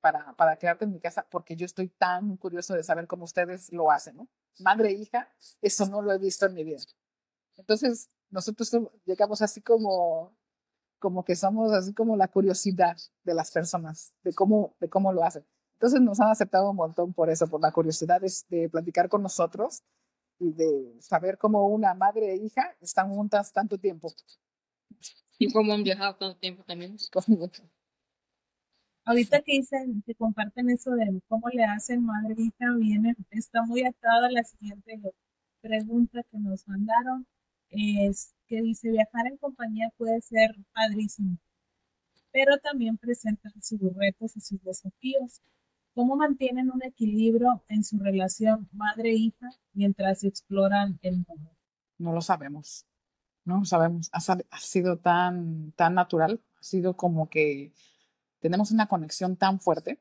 [0.00, 3.72] para, para quedarte en mi casa, porque yo estoy tan curioso de saber cómo ustedes
[3.72, 4.28] lo hacen, ¿no?
[4.58, 5.28] Madre e hija,
[5.60, 6.78] eso no lo he visto en mi vida.
[7.56, 8.70] Entonces, nosotros
[9.04, 10.36] llegamos así como,
[11.04, 15.22] como que somos así como la curiosidad de las personas, de cómo, de cómo lo
[15.22, 15.44] hacen.
[15.74, 19.22] Entonces nos han aceptado un montón por eso, por la curiosidad de, de platicar con
[19.22, 19.82] nosotros
[20.38, 24.14] y de saber cómo una madre e hija están juntas tanto tiempo.
[25.38, 26.96] Y cómo han viajado tanto tiempo también.
[29.04, 33.84] Ahorita que dicen, que comparten eso de cómo le hacen madre hija, viene, está muy
[33.84, 35.02] atada la siguiente
[35.60, 37.26] pregunta que nos mandaron,
[37.68, 41.38] es que dice, viajar en compañía puede ser padrísimo,
[42.32, 45.40] pero también presenta sus retos y sus desafíos.
[45.94, 51.56] ¿Cómo mantienen un equilibrio en su relación madre-hija mientras exploran el mundo?
[51.98, 52.86] No lo sabemos,
[53.44, 54.10] no lo sabemos.
[54.12, 54.18] Ha,
[54.50, 57.72] ha sido tan, tan natural, ha sido como que
[58.40, 60.00] tenemos una conexión tan fuerte,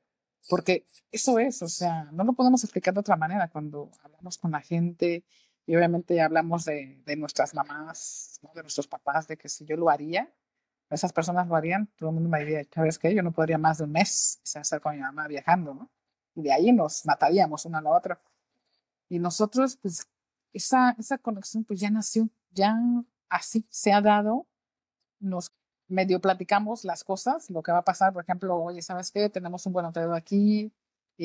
[0.49, 4.51] porque eso es, o sea, no lo podemos explicar de otra manera cuando hablamos con
[4.51, 5.23] la gente
[5.65, 8.51] y obviamente hablamos de, de nuestras mamás, ¿no?
[8.53, 10.31] de nuestros papás, de que si yo lo haría,
[10.89, 13.13] esas personas lo harían, todo el mundo me diría, ¿sabes qué?
[13.15, 15.89] Yo no podría más de un mes estar con mi mamá viajando, ¿no?
[16.35, 18.21] Y de ahí nos mataríamos una a la otra.
[19.09, 20.07] Y nosotros, pues,
[20.53, 22.75] esa, esa conexión pues ya nació, ya
[23.29, 24.47] así se ha dado,
[25.19, 25.51] nos
[25.87, 29.29] medio platicamos las cosas, lo que va a pasar, por ejemplo, oye, ¿sabes qué?
[29.29, 30.71] Tenemos un buen hotel aquí,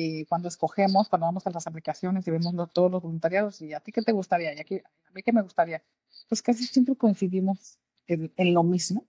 [0.01, 3.81] y cuando escogemos, cuando vamos a las aplicaciones y vemos todos los voluntariados, y a
[3.81, 5.83] ti qué te gustaría, y aquí, a mí qué me gustaría,
[6.29, 9.05] pues casi siempre coincidimos en, en lo mismo.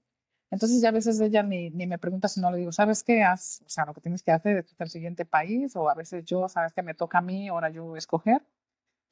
[0.50, 3.22] Entonces ya a veces ella ni, ni me pregunta si no le digo, ¿sabes qué?
[3.22, 6.24] Haz, o sea, lo que tienes que hacer es el siguiente país, o a veces
[6.24, 6.82] yo, ¿sabes qué?
[6.82, 8.42] Me toca a mí, ahora yo escoger,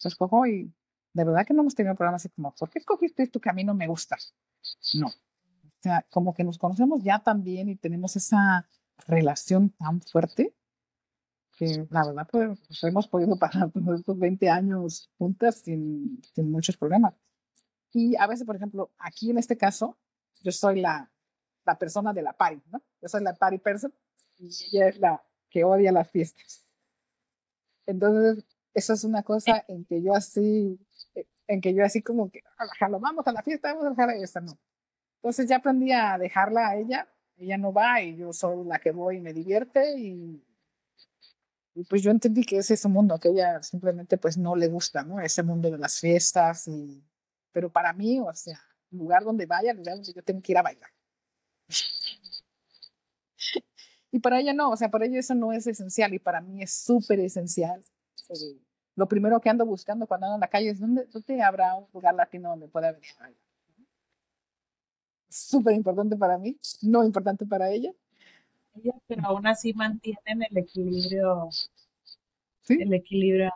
[0.00, 0.74] yo escojo y
[1.12, 3.86] de verdad que no hemos tenido problemas así como, ¿por qué escogiste tu camino me
[3.86, 4.16] gusta?
[4.94, 8.68] No, o sea, como que nos conocemos ya también y tenemos esa
[9.06, 10.57] relación tan fuerte
[11.58, 16.50] que la verdad pues, pues hemos podido pasar todos estos 20 años juntas sin, sin
[16.50, 17.14] muchos problemas.
[17.92, 19.98] Y a veces, por ejemplo, aquí en este caso,
[20.42, 21.10] yo soy la,
[21.66, 22.80] la persona de la party, ¿no?
[23.02, 23.92] Yo soy la party person
[24.38, 26.64] y ella es la que odia las fiestas.
[27.86, 28.44] Entonces,
[28.74, 30.78] eso es una cosa en que yo así,
[31.46, 32.42] en que yo así como que,
[33.00, 34.58] vamos a la fiesta, vamos a dejar a esta, no.
[35.16, 38.92] Entonces ya aprendí a dejarla a ella, ella no va y yo soy la que
[38.92, 40.44] voy y me divierte y
[41.84, 45.20] pues yo entendí que es ese mundo que ella simplemente pues no le gusta, ¿no?
[45.20, 47.04] Ese mundo de las fiestas y,
[47.52, 48.60] pero para mí, o sea,
[48.90, 50.90] lugar donde vaya, lugar donde yo tengo que ir a bailar.
[54.10, 56.62] y para ella no, o sea, para ella eso no es esencial y para mí
[56.62, 57.82] es súper esencial.
[58.96, 61.86] lo primero que ando buscando cuando ando en la calle es dónde, dónde habrá un
[61.92, 63.48] lugar latino donde pueda venir a bailar
[65.28, 67.92] súper importante para mí, no importante para ella.
[69.06, 71.48] Pero aún así mantienen el equilibrio.
[72.62, 72.78] ¿Sí?
[72.80, 73.50] El equilibrio.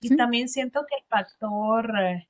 [0.00, 2.28] Y también siento que el factor eh,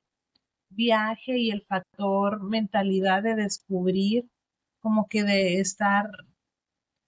[0.69, 4.25] viaje y el factor mentalidad de descubrir,
[4.81, 6.05] como que de estar,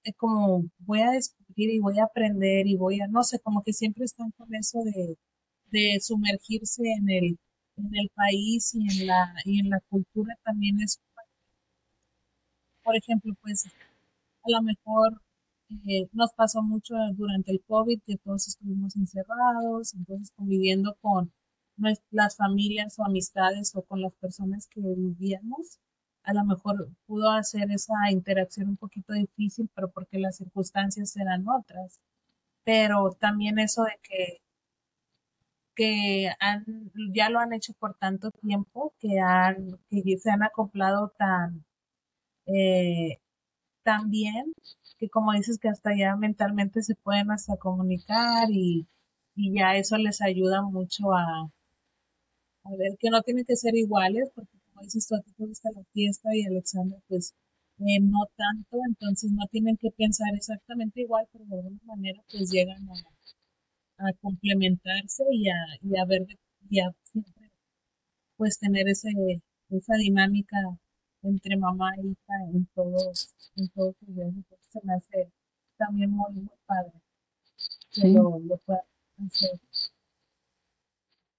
[0.03, 3.63] eh, como voy a descubrir y voy a aprender y voy a, no sé, como
[3.63, 5.17] que siempre están con eso de,
[5.71, 7.37] de sumergirse en el,
[7.77, 10.99] en el país y en la, y en la cultura también es
[12.83, 13.65] por ejemplo, pues
[14.43, 15.21] a lo mejor
[15.87, 21.31] eh, nos pasó mucho durante el COVID que todos estuvimos encerrados, entonces conviviendo con
[22.11, 25.79] las familias o amistades o con las personas que vivíamos,
[26.23, 31.47] a lo mejor pudo hacer esa interacción un poquito difícil, pero porque las circunstancias eran
[31.47, 31.99] otras.
[32.63, 34.41] Pero también eso de que,
[35.75, 36.65] que han,
[37.13, 41.65] ya lo han hecho por tanto tiempo, que, han, que se han acoplado tan,
[42.47, 43.19] eh,
[43.83, 44.53] también
[44.99, 48.87] que como dices que hasta ya mentalmente se pueden hasta comunicar y,
[49.35, 51.51] y ya eso les ayuda mucho a,
[52.63, 55.45] a ver que no tienen que ser iguales, porque como dices tú, a ti te
[55.45, 57.33] gusta la fiesta y Alexandra pues
[57.79, 62.49] eh, no tanto, entonces no tienen que pensar exactamente igual, pero de alguna manera pues
[62.51, 66.25] llegan a, a complementarse y a, y a ver,
[66.69, 67.51] y a siempre
[68.37, 69.09] pues tener ese,
[69.69, 70.57] esa dinámica
[71.23, 74.33] entre mamá e hija en todos, en todos los días.
[74.69, 75.31] se me hace
[75.77, 76.93] también muy, muy padre
[77.91, 78.83] que lo, lo pueda
[79.25, 79.59] hacer.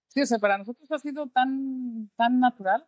[0.09, 2.87] Sí, o sea, para nosotros ha sido tan, tan natural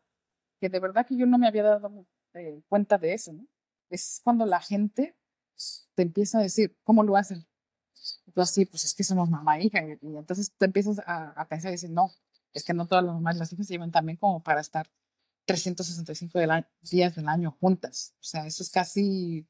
[0.61, 3.47] que de verdad que yo no me había dado eh, cuenta de eso, ¿no?
[3.91, 5.17] Es cuando la gente
[5.95, 7.47] te empieza a decir, ¿cómo lo hacen?
[8.27, 9.81] Entonces, sí, pues es que somos mamá e hija.
[9.85, 12.11] Y, entonces te empiezas a, a, pensar y decir, no,
[12.53, 14.87] es que no todas las mamás y las hijas se llevan también como para estar
[15.47, 16.39] 365
[16.83, 18.15] días del año juntas.
[18.21, 19.47] O sea, eso es casi,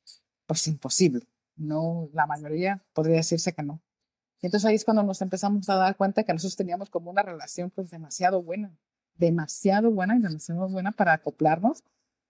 [0.47, 1.27] pues, imposible.
[1.57, 3.83] No, la mayoría podría decirse que no.
[4.41, 7.23] Y entonces ahí es cuando nos empezamos a dar cuenta que nosotros teníamos como una
[7.23, 8.77] relación, pues, demasiado buena,
[9.15, 11.83] demasiado buena y demasiado buena para acoplarnos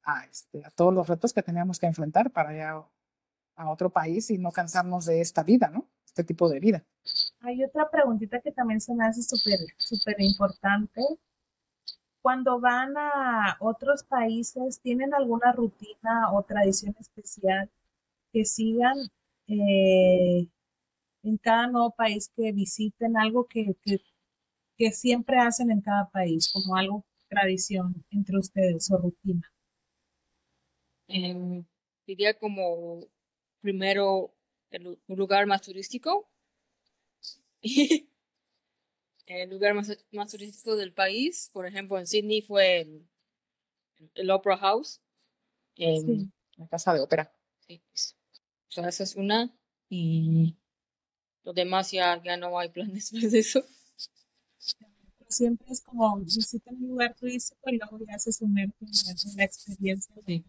[0.05, 4.31] a, este, a todos los retos que teníamos que enfrentar para ir a otro país
[4.31, 5.89] y no cansarnos de esta vida, ¿no?
[6.07, 6.85] Este tipo de vida.
[7.41, 11.03] Hay otra preguntita que también se me hace súper, súper importante
[12.27, 17.71] cuando van a otros países, ¿tienen alguna rutina o tradición especial
[18.33, 18.97] que sigan
[19.47, 20.49] eh,
[21.23, 23.17] en cada nuevo país que visiten?
[23.17, 23.77] Algo que,
[24.77, 29.49] que siempre hacen en cada país, como algo tradición entre ustedes o rutina.
[31.07, 31.65] Em,
[32.09, 33.07] diría como
[33.61, 34.35] primero
[34.73, 36.29] el lugar más turístico.
[39.27, 43.07] el lugar más, más, turístico del país, por ejemplo, en Sydney fue
[44.15, 45.01] el, Opera House.
[45.77, 47.33] En, La casa de ópera.
[47.67, 47.83] Sí.
[48.77, 49.53] esa es una.
[49.89, 50.57] Y
[51.45, 53.65] lo demás ya, ya no hay planes de eso.
[55.29, 60.15] Siempre es como visitan un lugar turístico y luego ya se sumergen en la experiencia.
[60.25, 60.45] Sí.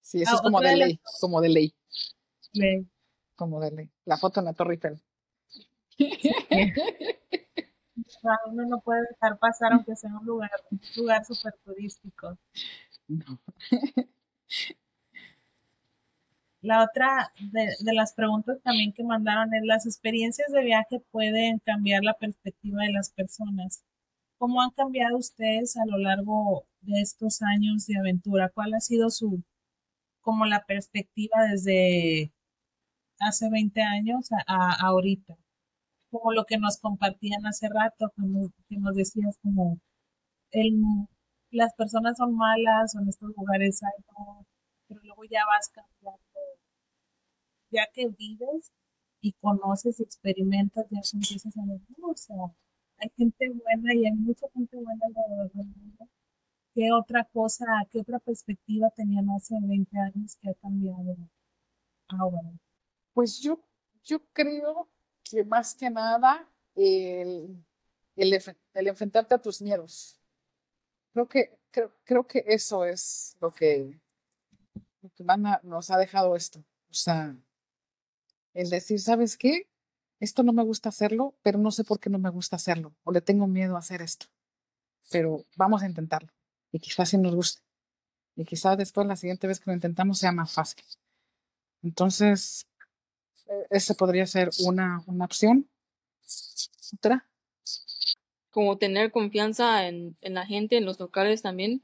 [0.00, 1.74] Sí, eso ah, es como de, ley, como de ley.
[3.34, 3.90] Como de.
[4.04, 5.00] La foto en la Torre Eiffel.
[8.46, 12.38] Uno no puede dejar pasar aunque sea un lugar, un lugar súper turístico.
[16.60, 21.58] La otra de, de, las preguntas también que mandaron es, ¿las experiencias de viaje pueden
[21.58, 23.82] cambiar la perspectiva de las personas?
[24.38, 28.48] ¿Cómo han cambiado ustedes a lo largo de estos años de aventura?
[28.48, 29.42] ¿Cuál ha sido su,
[30.20, 32.32] como la perspectiva desde
[33.22, 35.36] hace 20 años a, ahorita.
[36.10, 39.78] Como lo que nos compartían hace rato, como que nos decías como
[40.52, 40.80] el,
[41.50, 44.04] las personas son malas o en estos lugares hay
[44.88, 46.22] pero luego ya vas cambiando.
[47.70, 48.72] Ya que vives
[49.20, 52.36] y conoces y experimentas, ya empiezas a ver, o sea,
[52.98, 56.08] hay gente buena y hay mucha gente buena alrededor del mundo
[56.74, 61.16] ¿Qué otra cosa, qué otra perspectiva tenían hace 20 años que ha cambiado
[62.08, 62.50] ahora?
[63.14, 63.60] Pues yo,
[64.04, 64.88] yo creo
[65.22, 67.64] que más que nada el,
[68.16, 68.32] el,
[68.88, 70.18] enfrentarte a tus miedos.
[71.12, 74.00] Creo que, creo, creo que eso es lo que,
[75.02, 76.60] lo que más nos ha dejado esto.
[76.90, 77.36] O sea,
[78.54, 79.68] el decir, ¿sabes qué?
[80.20, 82.94] Esto no me gusta hacerlo, pero no sé por qué no me gusta hacerlo.
[83.02, 84.26] O le tengo miedo a hacer esto.
[85.10, 86.32] Pero vamos a intentarlo
[86.70, 87.62] y quizás sí nos guste.
[88.34, 90.82] Y quizás después la siguiente vez que lo intentamos sea más fácil.
[91.82, 92.66] Entonces,
[93.70, 95.68] esa podría ser una, una opción.
[96.94, 97.26] Otra.
[98.50, 101.82] Como tener confianza en, en la gente, en los locales también.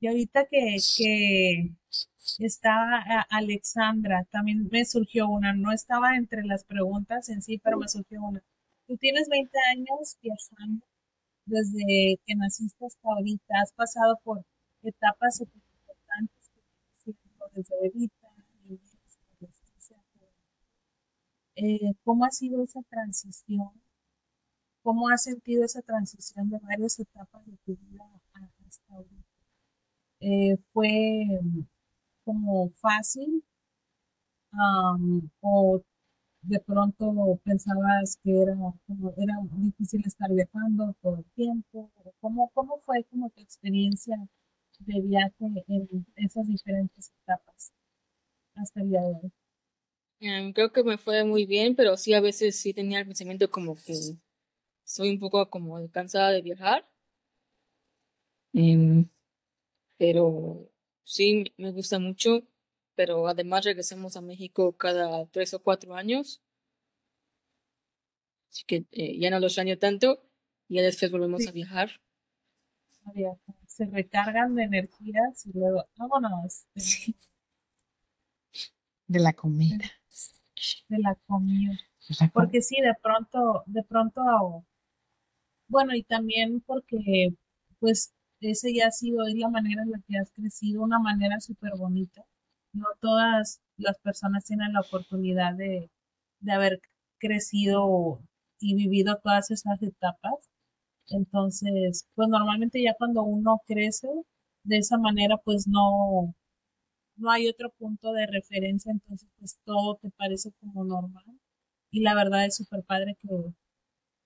[0.00, 0.76] Y ahorita que,
[2.38, 7.78] que estaba Alexandra, también me surgió una, no estaba entre las preguntas en sí, pero
[7.78, 8.42] me surgió una.
[8.86, 10.86] Tú tienes 20 años viajando
[11.46, 13.54] desde que naciste hasta ahorita.
[13.62, 14.44] Has pasado por
[14.82, 15.42] etapas
[21.56, 23.70] eh, ¿Cómo ha sido esa transición?
[24.82, 28.04] ¿Cómo has sentido esa transición de varias etapas de tu vida
[28.66, 29.24] hasta ahorita?
[30.20, 31.40] Eh, ¿Fue
[32.24, 33.42] como fácil?
[35.40, 35.82] ¿O
[36.42, 38.54] de pronto pensabas que era,
[38.86, 41.90] como, era difícil estar viajando todo el tiempo?
[42.20, 44.16] ¿Cómo, ¿Cómo fue como tu experiencia
[44.80, 47.72] de viaje en esas diferentes etapas
[48.54, 50.52] hasta el día de hoy?
[50.52, 53.76] Creo que me fue muy bien, pero sí a veces sí tenía el pensamiento como
[53.76, 53.94] que
[54.84, 56.88] soy un poco como cansada de viajar.
[58.52, 59.08] Em,
[59.98, 60.70] pero
[61.04, 62.42] sí me gusta mucho
[62.96, 66.42] pero además regresamos a México cada tres o cuatro años.
[68.50, 70.22] Así que eh, ya no los extraño tanto
[70.66, 72.00] y ya después volvemos a viajar.
[73.66, 76.66] Se recargan de energías y luego vámonos.
[79.06, 79.84] De la comida.
[80.88, 81.78] De la comida.
[82.32, 84.64] Porque sí, de pronto, de pronto,
[85.68, 87.34] bueno, y también porque,
[87.78, 91.40] pues, ese ya ha sido, es la manera en la que has crecido, una manera
[91.40, 92.24] súper bonita
[92.76, 95.90] no todas las personas tienen la oportunidad de,
[96.48, 96.80] haber
[97.18, 98.20] crecido
[98.60, 100.34] y vivido todas esas etapas.
[101.08, 104.08] Entonces, pues normalmente ya cuando uno crece
[104.64, 106.34] de esa manera, pues no,
[107.16, 111.24] no hay otro punto de referencia, entonces pues todo te parece como normal.
[111.90, 113.28] Y la verdad es súper padre que,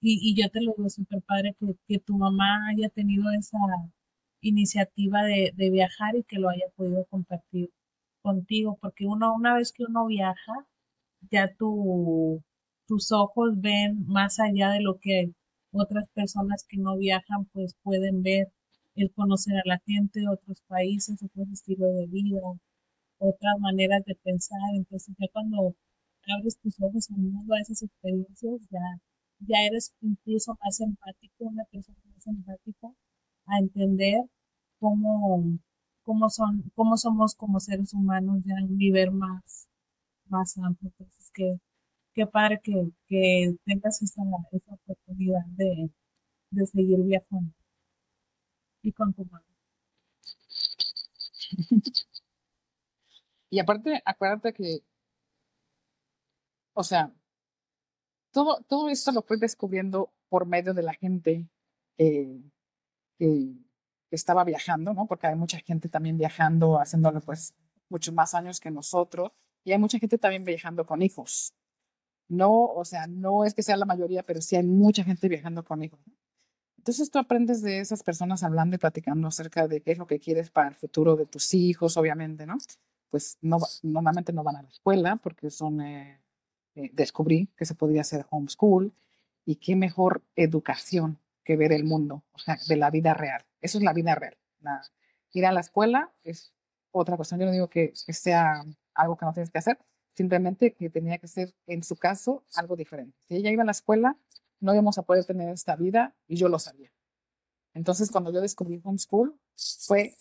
[0.01, 3.59] y, y, yo te lo digo, súper padre que, que, tu mamá haya tenido esa
[4.41, 7.71] iniciativa de, de viajar y que lo haya podido compartir
[8.23, 10.67] contigo, porque uno, una vez que uno viaja,
[11.31, 12.43] ya tu,
[12.87, 15.33] tus ojos ven más allá de lo que
[15.73, 18.49] otras personas que no viajan pues pueden ver,
[18.95, 22.41] el conocer a la gente de otros países, otros estilos de vida,
[23.19, 24.59] otras maneras de pensar.
[24.75, 25.75] Entonces ya cuando
[26.29, 28.81] abres tus ojos al mundo, a esas experiencias, ya,
[29.41, 32.89] ya eres incluso más empático, una persona más empática,
[33.47, 34.21] a entender
[34.79, 35.59] cómo,
[36.05, 39.69] cómo son, cómo somos como seres humanos ya un nivel más,
[40.27, 40.91] más amplio.
[40.99, 41.59] Entonces, que
[42.15, 45.91] qué padre que, que tengas esa, esa oportunidad de,
[46.51, 47.53] de seguir viajando
[48.83, 49.47] y con tu madre.
[53.51, 54.81] Y aparte, acuérdate que,
[56.75, 57.13] o sea,
[58.33, 61.49] todo, todo esto lo fui descubriendo por medio de la gente
[61.97, 62.41] que,
[63.19, 63.55] que,
[64.11, 65.07] estaba viajando, ¿no?
[65.07, 67.55] Porque hay mucha gente también viajando, haciéndolo pues
[67.89, 69.33] muchos más años que nosotros,
[69.65, 71.55] y hay mucha gente también viajando con hijos.
[72.31, 75.65] No, o sea, no es que sea la mayoría, pero sí hay mucha gente viajando
[75.65, 75.99] con hijos.
[76.79, 80.21] Entonces tú aprendes de esas personas hablando y platicando acerca de qué es lo que
[80.21, 82.57] quieres para el futuro de tus hijos, obviamente, ¿no?
[83.11, 86.21] Pues no, normalmente no van a la escuela porque son, eh,
[86.77, 88.95] eh, descubrí que se podía hacer homeschool
[89.45, 93.45] y qué mejor educación que ver el mundo, o sea, de la vida real.
[93.61, 94.37] Eso es la vida real.
[95.33, 96.55] ir a la escuela es
[96.93, 97.41] otra cuestión.
[97.41, 98.65] Yo no digo que sea
[98.95, 99.79] algo que no tienes que hacer,
[100.21, 103.17] simplemente que tenía que ser, en su caso, algo diferente.
[103.27, 104.19] Si ella iba a la escuela,
[104.61, 106.93] no íbamos a poder tener esta vida y yo lo sabía.
[107.73, 109.35] Entonces, cuando yo descubrí homeschool,
[109.87, 110.15] fue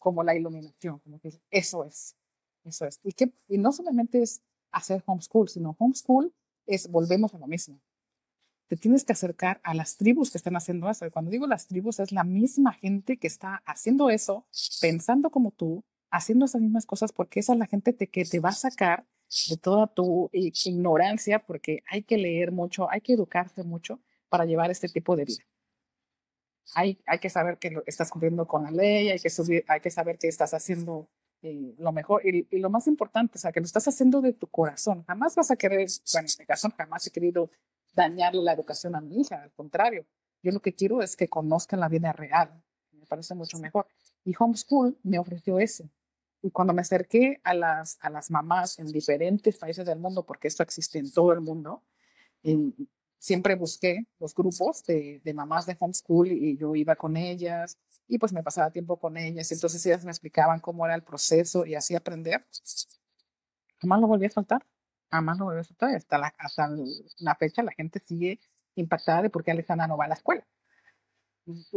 [0.00, 2.16] como la iluminación, como que eso es,
[2.64, 2.98] eso es.
[3.04, 6.34] Y, que, y no solamente es hacer homeschool, sino homeschool
[6.66, 7.80] es, volvemos a lo mismo.
[8.66, 11.06] Te tienes que acercar a las tribus que están haciendo eso.
[11.06, 14.44] Y cuando digo las tribus, es la misma gente que está haciendo eso,
[14.80, 18.48] pensando como tú, haciendo esas mismas cosas, porque esa es la gente que te va
[18.48, 19.06] a sacar
[19.48, 24.70] de toda tu ignorancia, porque hay que leer mucho, hay que educarse mucho para llevar
[24.70, 25.44] este tipo de vida.
[26.74, 29.90] Hay, hay que saber que estás cumpliendo con la ley, hay que, subir, hay que
[29.90, 31.08] saber que estás haciendo
[31.42, 34.32] eh, lo mejor y, y, lo más importante, o sea, que lo estás haciendo de
[34.32, 35.04] tu corazón.
[35.04, 37.50] Jamás vas a querer, bueno, en mi caso jamás he querido
[37.94, 40.06] dañar la educación a mi hija, al contrario.
[40.42, 42.62] Yo lo que quiero es que conozcan la vida real.
[42.92, 43.86] Me parece mucho mejor.
[44.24, 45.88] Y Homeschool me ofreció eso.
[46.42, 50.48] Y cuando me acerqué a las, a las mamás en diferentes países del mundo, porque
[50.48, 51.82] esto existe en todo el mundo,
[53.18, 57.78] siempre busqué los grupos de, de, mamás de homeschool y yo iba con ellas
[58.08, 59.52] y pues me pasaba tiempo con ellas.
[59.52, 62.44] Entonces ellas me explicaban cómo era el proceso y así aprender.
[63.78, 64.66] Jamás lo volví a soltar.
[65.10, 65.94] Jamás lo volví a soltar.
[65.94, 66.68] Hasta la, hasta
[67.18, 68.40] la fecha la gente sigue
[68.74, 70.46] impactada de por qué Alejandra no va a la escuela.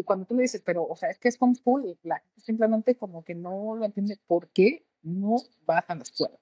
[0.06, 3.24] Cuando tú le dices, pero, o sea, es que es homeschool, la gente simplemente como
[3.24, 6.38] que no lo entiende por qué no vas a la escuela.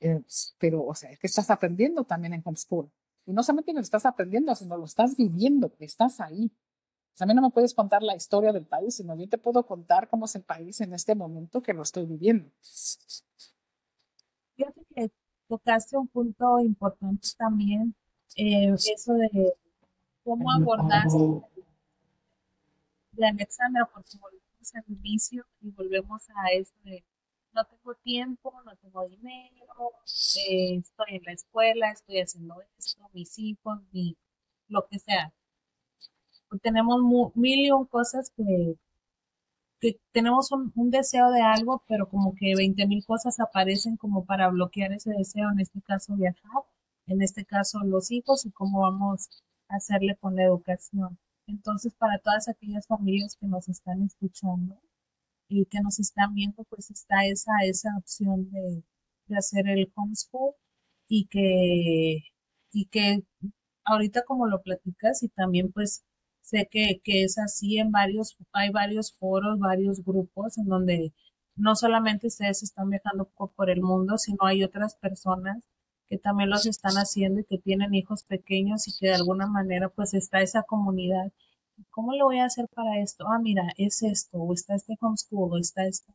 [0.00, 0.22] Eh,
[0.58, 2.90] pero, o sea, es que estás aprendiendo también en homeschool.
[3.26, 6.50] Y no solamente lo estás aprendiendo, sino lo estás viviendo, estás ahí.
[7.14, 9.38] O sea, a mí no me puedes contar la historia del país, sino yo te
[9.38, 12.50] puedo contar cómo es el país en este momento que lo estoy viviendo.
[14.56, 15.10] Fíjate que
[15.46, 17.94] tocaste un punto importante también,
[18.36, 19.54] eh, eso de
[20.24, 21.06] cómo abordar
[23.12, 27.04] de Alexandra, porque volvemos al inicio y volvemos a eso de
[27.54, 29.92] no tengo tiempo, no tengo dinero,
[30.48, 34.16] eh, estoy en la escuela, estoy haciendo esto, mis hijos, mi,
[34.68, 35.32] lo que sea.
[36.62, 37.00] tenemos
[37.34, 38.76] mil y un cosas que,
[39.80, 44.48] que tenemos un, deseo de algo, pero como que 20 mil cosas aparecen como para
[44.48, 46.62] bloquear ese deseo, en este caso viajar,
[47.06, 49.28] en este caso los hijos y cómo vamos
[49.68, 51.18] a hacerle con la educación.
[51.46, 54.80] Entonces, para todas aquellas familias que nos están escuchando
[55.48, 58.84] y que nos están viendo, pues está esa, esa opción de,
[59.36, 60.54] hacer el homeschool
[61.08, 62.18] y que,
[62.72, 63.24] y que
[63.84, 66.04] ahorita como lo platicas y también pues
[66.42, 71.14] sé que, que es así en varios, hay varios foros, varios grupos en donde
[71.56, 75.64] no solamente ustedes están viajando por el mundo, sino hay otras personas
[76.12, 79.88] que también los están haciendo y que tienen hijos pequeños y que de alguna manera
[79.88, 81.32] pues está esa comunidad.
[81.88, 83.24] ¿Cómo lo voy a hacer para esto?
[83.28, 86.12] Ah, mira, es esto, o está este homeschool, o está este,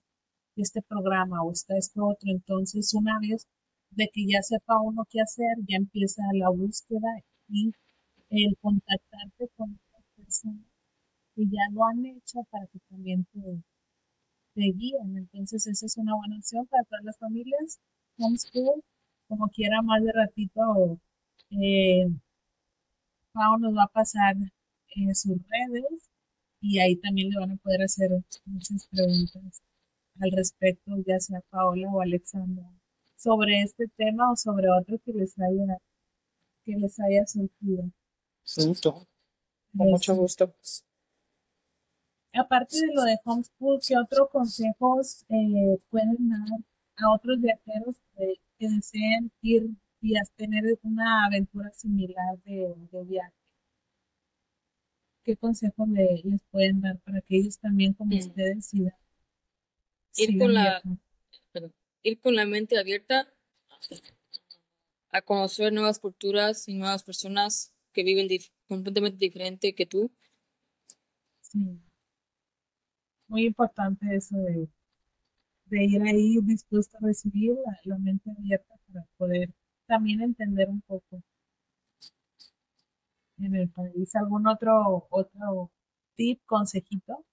[0.56, 2.30] este programa, o está este otro.
[2.30, 3.48] Entonces, una vez
[3.90, 7.10] de que ya sepa uno qué hacer, ya empieza la búsqueda
[7.50, 7.74] y
[8.30, 10.68] el contactarte con otras personas
[11.34, 13.64] que ya lo han hecho para que también te,
[14.54, 15.18] te guíen.
[15.18, 17.80] Entonces, esa es una buena opción para todas las familias.
[18.20, 18.84] Homeschool
[19.28, 21.00] como quiera más de ratito,
[21.52, 22.08] eh,
[23.34, 24.36] Pau nos va a pasar
[24.96, 26.10] en sus redes
[26.62, 28.10] y ahí también le van a poder hacer
[28.46, 29.62] muchas preguntas
[30.20, 32.64] al respecto, ya sea Paola o Alexandra,
[33.16, 35.78] sobre este tema o sobre otro que les haya,
[36.64, 37.92] que les haya surgido.
[39.76, 40.54] Con mucho gusto.
[42.34, 46.60] Aparte de lo de homeschool, ¿qué otros consejos eh, pueden dar
[46.98, 49.70] a otros viajeros que que deseen ir
[50.02, 53.34] y tener una aventura similar de, viaje.
[55.24, 58.94] ¿Qué consejos le, les pueden dar para que ellos también, como ustedes, sigan?
[60.16, 60.82] Ir con, la,
[62.04, 63.28] ir con la mente abierta
[65.10, 68.28] a conocer nuevas culturas y nuevas personas que viven
[68.68, 70.12] completamente diferente que tú.
[71.42, 71.80] Sí.
[73.28, 74.70] Muy importante eso de,
[75.70, 77.56] de ir ahí dispuesto a recibir
[77.86, 79.54] la, mente abierta para poder
[79.86, 81.22] también entender un poco
[83.40, 84.16] en el país.
[84.16, 85.72] ¿Algún otro, otro
[86.16, 87.26] tip, consejito?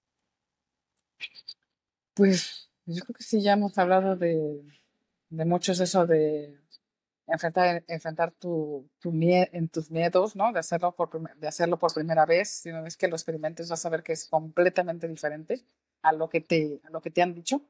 [2.15, 4.63] Pues yo creo que sí, ya hemos hablado de,
[5.31, 6.61] de muchos eso de
[7.27, 10.53] enfrentar, enfrentar tu, tu en tus miedos, ¿no?
[10.53, 12.51] De hacerlo, por, de hacerlo por primera vez.
[12.51, 15.65] Si no es que lo experimentes, vas a ver que es completamente diferente
[16.03, 17.63] a lo que te, a lo que te han dicho.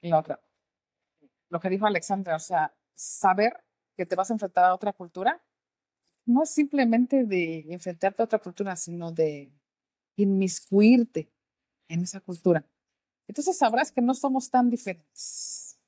[0.00, 0.40] La otra,
[1.50, 3.64] lo que dijo Alexandra, o sea, saber
[3.96, 5.42] que te vas a enfrentar a otra cultura,
[6.26, 9.52] no es simplemente de enfrentarte a otra cultura, sino de
[10.16, 11.30] inmiscuirte
[11.88, 12.64] en esa cultura.
[13.28, 15.78] Entonces sabrás que no somos tan diferentes.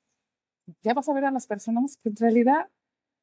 [0.81, 2.69] Ya vas a ver a las personas que en realidad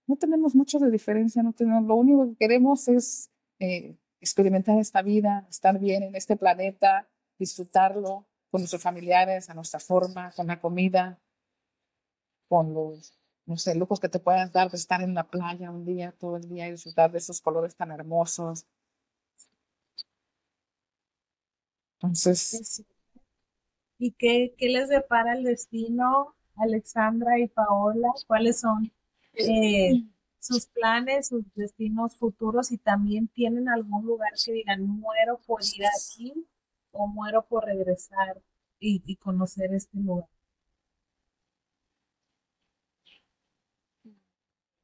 [0.06, 5.02] no tenemos mucho de diferencia, no tenemos, lo único que queremos es eh, experimentar esta
[5.02, 7.08] vida, estar bien en este planeta,
[7.38, 11.18] disfrutarlo con nuestros familiares, a nuestra forma, con la comida,
[12.48, 15.84] con los, no sé, lujos que te puedas dar de estar en la playa un
[15.84, 18.64] día, todo el día y disfrutar de esos colores tan hermosos.
[21.94, 22.84] Entonces,
[23.98, 28.12] ¿Y qué, qué les depara el destino, Alexandra y Paola?
[28.28, 28.92] ¿Cuáles son
[29.32, 30.04] eh,
[30.38, 32.70] sus planes, sus destinos futuros?
[32.70, 36.46] Y también tienen algún lugar que digan, muero por ir aquí
[36.94, 38.40] o muero por regresar
[38.80, 40.28] y, conocer este lugar.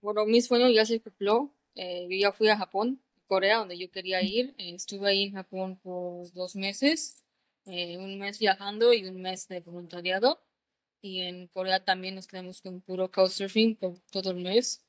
[0.00, 1.54] Bueno, mi sueño ya se cumplió.
[1.74, 4.54] Eh, yo ya fui a Japón, Corea, donde yo quería ir.
[4.58, 7.22] Eh, estuve ahí en Japón por dos meses.
[7.66, 10.42] Eh, un mes viajando y un mes de voluntariado.
[11.02, 14.84] Y en Corea también nos quedamos con puro couchsurfing por todo el mes.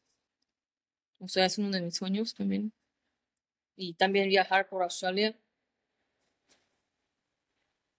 [1.20, 2.74] O sea, es uno de mis sueños también.
[3.76, 5.38] Y también viajar por Australia.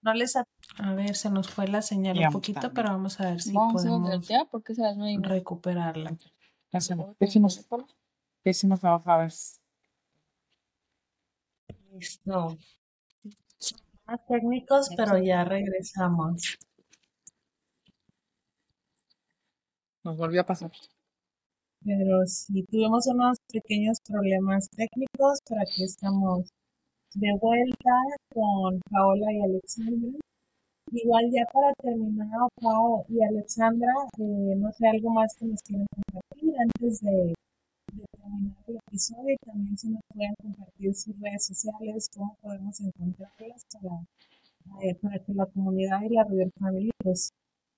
[0.03, 0.45] No les a...
[0.95, 4.45] ver, se nos fue la señal un poquito, pero vamos a ver si podemos ya,
[4.51, 4.75] porque
[5.23, 6.17] recuperarla.
[6.71, 7.67] ¿Qué hicimos?
[8.43, 9.61] ¿Qué hicimos la vez?
[11.93, 12.57] Listo
[14.19, 16.59] técnicos, pero ya regresamos.
[20.05, 20.73] Nos volvió a pasar.
[21.85, 26.53] Pero sí, tuvimos unos pequeños problemas técnicos, pero aquí estamos
[27.15, 27.95] de vuelta
[28.35, 30.19] con Paola y Alexandra.
[30.93, 32.29] Igual ya para terminar,
[32.61, 37.35] Paola y Alexandra, eh, no sé, algo más que nos quieren compartir antes de
[37.93, 42.81] de terminar el episodio y también si nos pueden compartir sus redes sociales, cómo podemos
[42.81, 47.31] encontrarlas para, eh, para que la comunidad y la River Family, pues,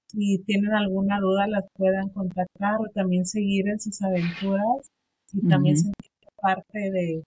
[0.09, 4.91] si tienen alguna duda, las puedan contactar o también seguir en sus aventuras
[5.33, 6.11] y también sentir
[6.41, 7.25] parte de,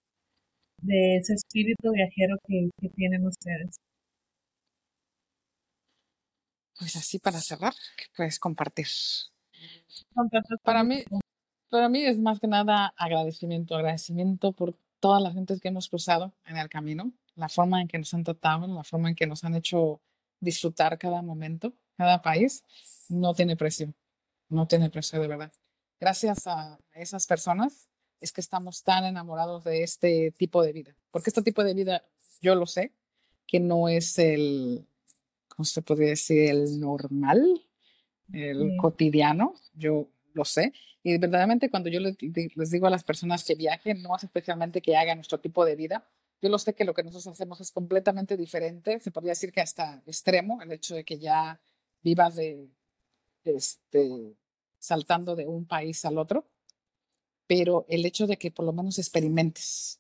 [0.88, 3.76] de ese espíritu viajero que, que tienen ustedes.
[6.80, 8.88] Pues así para cerrar, que puedes compartir?
[10.64, 11.04] Para mí,
[11.70, 16.34] para mí es más que nada agradecimiento, agradecimiento por todas las gentes que hemos cruzado
[16.46, 19.44] en el camino, la forma en que nos han tratado, la forma en que nos
[19.44, 20.02] han hecho
[20.40, 22.64] disfrutar cada momento, cada país,
[23.10, 23.94] no tiene precio,
[24.50, 25.52] no tiene precio de verdad.
[26.00, 27.90] Gracias a esas personas
[28.22, 32.04] es que estamos tan enamorados de este tipo de vida, porque este tipo de vida,
[32.42, 32.94] yo lo sé,
[33.48, 34.86] que no es el,
[35.48, 36.50] ¿cómo se podría decir?
[36.50, 37.66] El normal,
[38.34, 39.54] el cotidiano.
[39.74, 40.74] Yo lo sé.
[41.02, 44.98] Y verdaderamente cuando yo les, digo a las personas que viajen, no es especialmente que
[44.98, 46.08] hagan nuestro tipo de vida,
[46.42, 49.62] yo lo sé que lo que nosotros hacemos es completamente diferente, se podría decir que
[49.62, 51.60] hasta extremo, el hecho de que ya
[52.04, 52.68] vivas de,
[53.44, 54.36] este,
[54.78, 56.46] saltando de un país al otro,
[57.48, 60.00] pero el hecho de que por lo menos experimentes,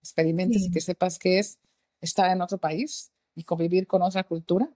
[0.00, 1.58] experimentes y que sepas que es
[2.00, 4.70] estar en otro país y convivir con otra cultura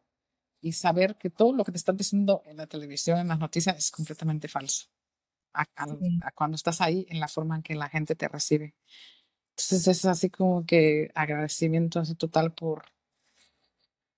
[0.61, 3.77] y saber que todo lo que te están diciendo en la televisión, en las noticias,
[3.79, 4.89] es completamente falso
[5.55, 5.67] a,
[6.35, 8.75] cuando estás ahí en la forma en que la gente te recibe.
[9.51, 12.85] Entonces es así como que agradecimiento así total por,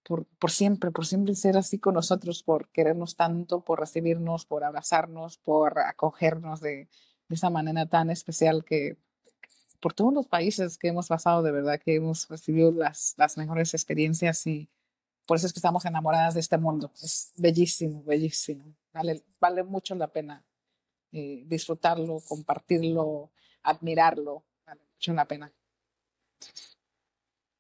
[0.03, 4.65] por, por siempre, por siempre ser así con nosotros, por querernos tanto, por recibirnos, por
[4.65, 6.89] abrazarnos, por acogernos de,
[7.33, 8.99] de esa manera tan especial que
[9.81, 13.73] por todos los países que hemos pasado, de verdad que hemos recibido las, las mejores
[13.73, 14.69] experiencias y
[15.25, 16.93] por eso es que estamos enamoradas de este mundo.
[17.03, 18.67] Es bellísimo, bellísimo.
[18.93, 20.45] vale, vale mucho la pena
[21.11, 23.31] eh, disfrutarlo, compartirlo,
[23.63, 25.51] admirarlo, vale mucho la pena.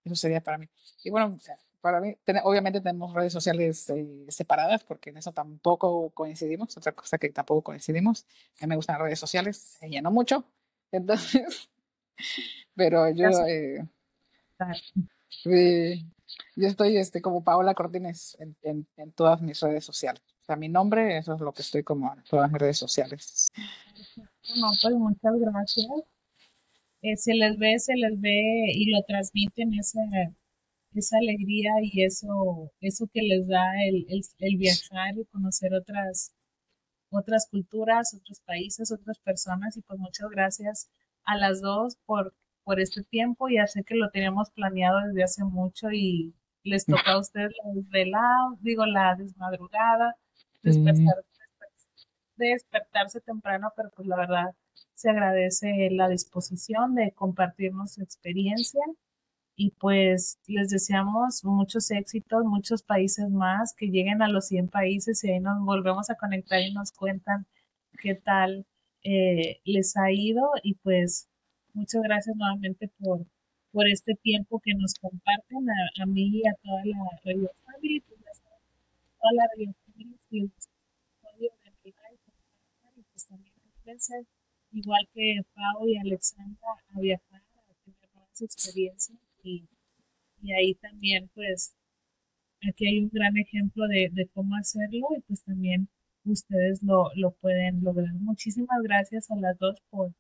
[0.05, 0.69] Eso sería para mí.
[1.03, 1.39] Y bueno,
[1.83, 7.19] para mí, obviamente tenemos redes sociales eh, separadas porque en eso tampoco coincidimos, otra cosa
[7.19, 8.25] que tampoco coincidimos.
[8.61, 10.47] A mí me gustan las redes sociales, ella no mucho,
[10.93, 11.69] entonces,
[12.75, 13.85] pero yo, eh,
[16.57, 20.23] yo estoy este, como Paola Cortines en, en, en, todas mis redes sociales.
[20.43, 23.49] O sea, mi nombre, eso es lo que estoy como en todas mis redes sociales.
[24.57, 25.87] No, pues muchas gracias.
[27.03, 29.99] Eh, se les ve, se les ve y lo transmiten ese
[30.95, 34.07] esa alegría y eso, eso que les da el,
[34.39, 36.35] el, viajar y conocer otras,
[37.11, 39.77] otras culturas, otros países, otras personas.
[39.77, 40.91] Y pues muchas gracias
[41.25, 42.35] a las dos por,
[42.65, 43.49] por este tiempo.
[43.49, 46.35] Ya sé que lo teníamos planeado desde hace mucho y
[46.65, 50.15] les toca a ustedes la desvelada, digo, la desmadrugada,
[50.63, 51.25] despertar,
[52.37, 54.55] despertarse temprano, pero pues la verdad
[54.95, 58.83] se agradece la disposición de compartirnos su experiencia
[59.57, 65.23] y pues les deseamos muchos éxitos, muchos países más, que lleguen a los 100 países
[65.25, 67.47] y ahí nos volvemos a conectar y nos cuentan
[68.01, 68.67] qué tal
[69.05, 70.51] eh, les ha ido.
[70.63, 71.29] Y pues
[71.75, 73.27] muchas gracias nuevamente por,
[73.73, 75.67] por este tiempo que nos comparten
[76.01, 78.21] a, mí y a toda la Radio Family, pues,
[79.21, 80.69] toda la Radio Family y pues
[83.29, 83.53] también
[84.73, 89.69] igual que Pau y Alexandra a viajar, a tener nuevas experiencias y,
[90.57, 91.75] ahí también, pues,
[92.69, 95.89] aquí hay un gran ejemplo de, cómo hacerlo y pues también
[96.25, 98.13] ustedes lo, lo, pueden lograr.
[98.15, 100.13] Muchísimas gracias a las dos por,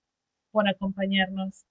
[0.51, 1.65] por acompañarnos.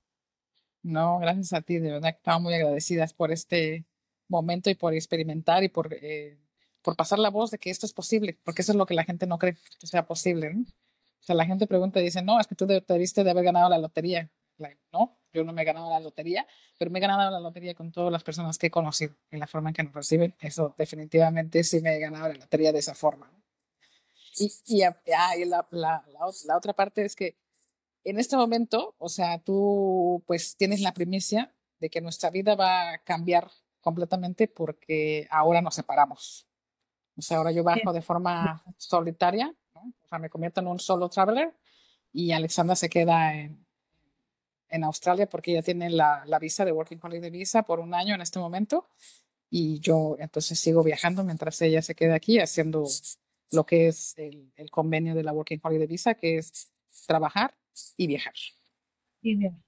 [0.84, 3.86] No, gracias a ti, de verdad estamos muy agradecidas por este
[4.28, 6.40] momento y por experimentar y por, eh,
[6.82, 9.04] por pasar la voz de que esto es posible, porque eso es lo que la
[9.04, 10.56] gente no cree que sea posible.
[11.20, 13.70] O sea, la gente pregunta y dice, no, es que tú debiste de haber ganado
[13.70, 14.32] la lotería.
[14.92, 16.46] no, yo no me he ganado la lotería,
[16.78, 19.48] pero me he ganado la lotería con todas las personas que he conocido y la
[19.48, 20.36] forma en que nos reciben.
[20.40, 23.32] Eso definitivamente sí me he ganado la lotería de esa forma.
[24.38, 24.96] Y, y, ah,
[25.46, 26.06] la, la,
[26.46, 27.38] la, otra parte es que
[28.04, 32.94] en este momento, o sea, tú pues tienes la primicia de que nuestra vida va
[32.94, 33.52] a cambiar
[33.82, 36.48] completamente porque ahora nos separamos.
[37.18, 39.82] O sea, ahora yo bajo de forma solitaria, ¿no?
[39.82, 41.54] o sea, me convierto en un solo traveler
[42.14, 43.66] y Alexandra se queda en,
[44.72, 48.16] en Australia porque ella tiene la, la visa de Working Holiday Visa por un año
[48.16, 48.88] en este momento
[49.50, 52.88] y yo entonces sigo viajando mientras ella se queda aquí haciendo
[53.52, 56.72] lo que es el, el convenio de la Working Holiday Visa, que es
[57.06, 57.54] trabajar
[57.98, 58.34] y viajar.
[59.22, 59.60] Y viajar.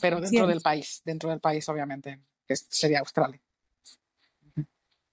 [0.00, 3.40] Pero dentro del país, dentro del país obviamente, que sería Australia.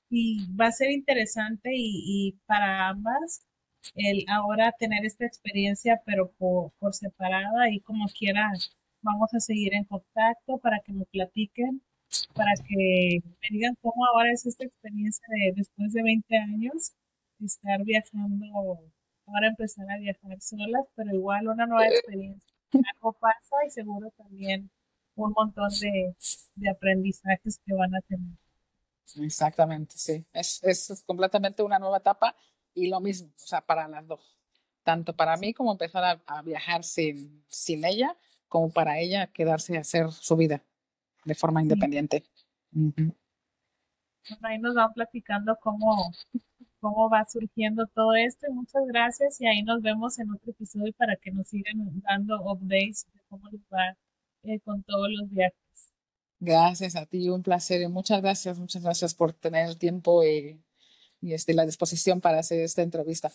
[0.10, 3.47] Y va a ser interesante y, y para ambas
[3.96, 8.52] el ahora tener esta experiencia, pero por, por separada y como quiera,
[9.02, 11.82] vamos a seguir en contacto para que me platiquen,
[12.34, 16.94] para que me digan cómo ahora es esta experiencia de después de 20 años,
[17.40, 18.46] estar viajando,
[19.26, 22.54] ahora empezar a viajar solas, pero igual una nueva experiencia.
[22.96, 24.70] Algo pasa y seguro también
[25.16, 26.16] un montón de,
[26.56, 28.38] de aprendizajes que van a tener.
[29.16, 30.26] Exactamente, sí.
[30.34, 32.36] Es, es completamente una nueva etapa
[32.78, 34.38] y lo mismo, o sea, para las dos.
[34.84, 38.16] Tanto para mí como empezar a, viajar sin, sin ella,
[38.48, 40.64] como para ella quedarse a hacer su vida
[41.26, 42.24] de forma independiente.
[44.44, 46.12] ahí nos van platicando cómo,
[46.80, 48.46] cómo va surgiendo todo esto.
[48.48, 52.40] Y muchas gracias y ahí nos vemos en otro episodio para que nos sigan dando
[52.44, 53.98] updates de cómo les va
[54.44, 55.58] eh, con todos los viajes.
[56.40, 60.62] Gracias a ti, un placer y muchas gracias, muchas gracias por tener tiempo y
[61.22, 63.32] y este, la disposición para hacer esta entrevista.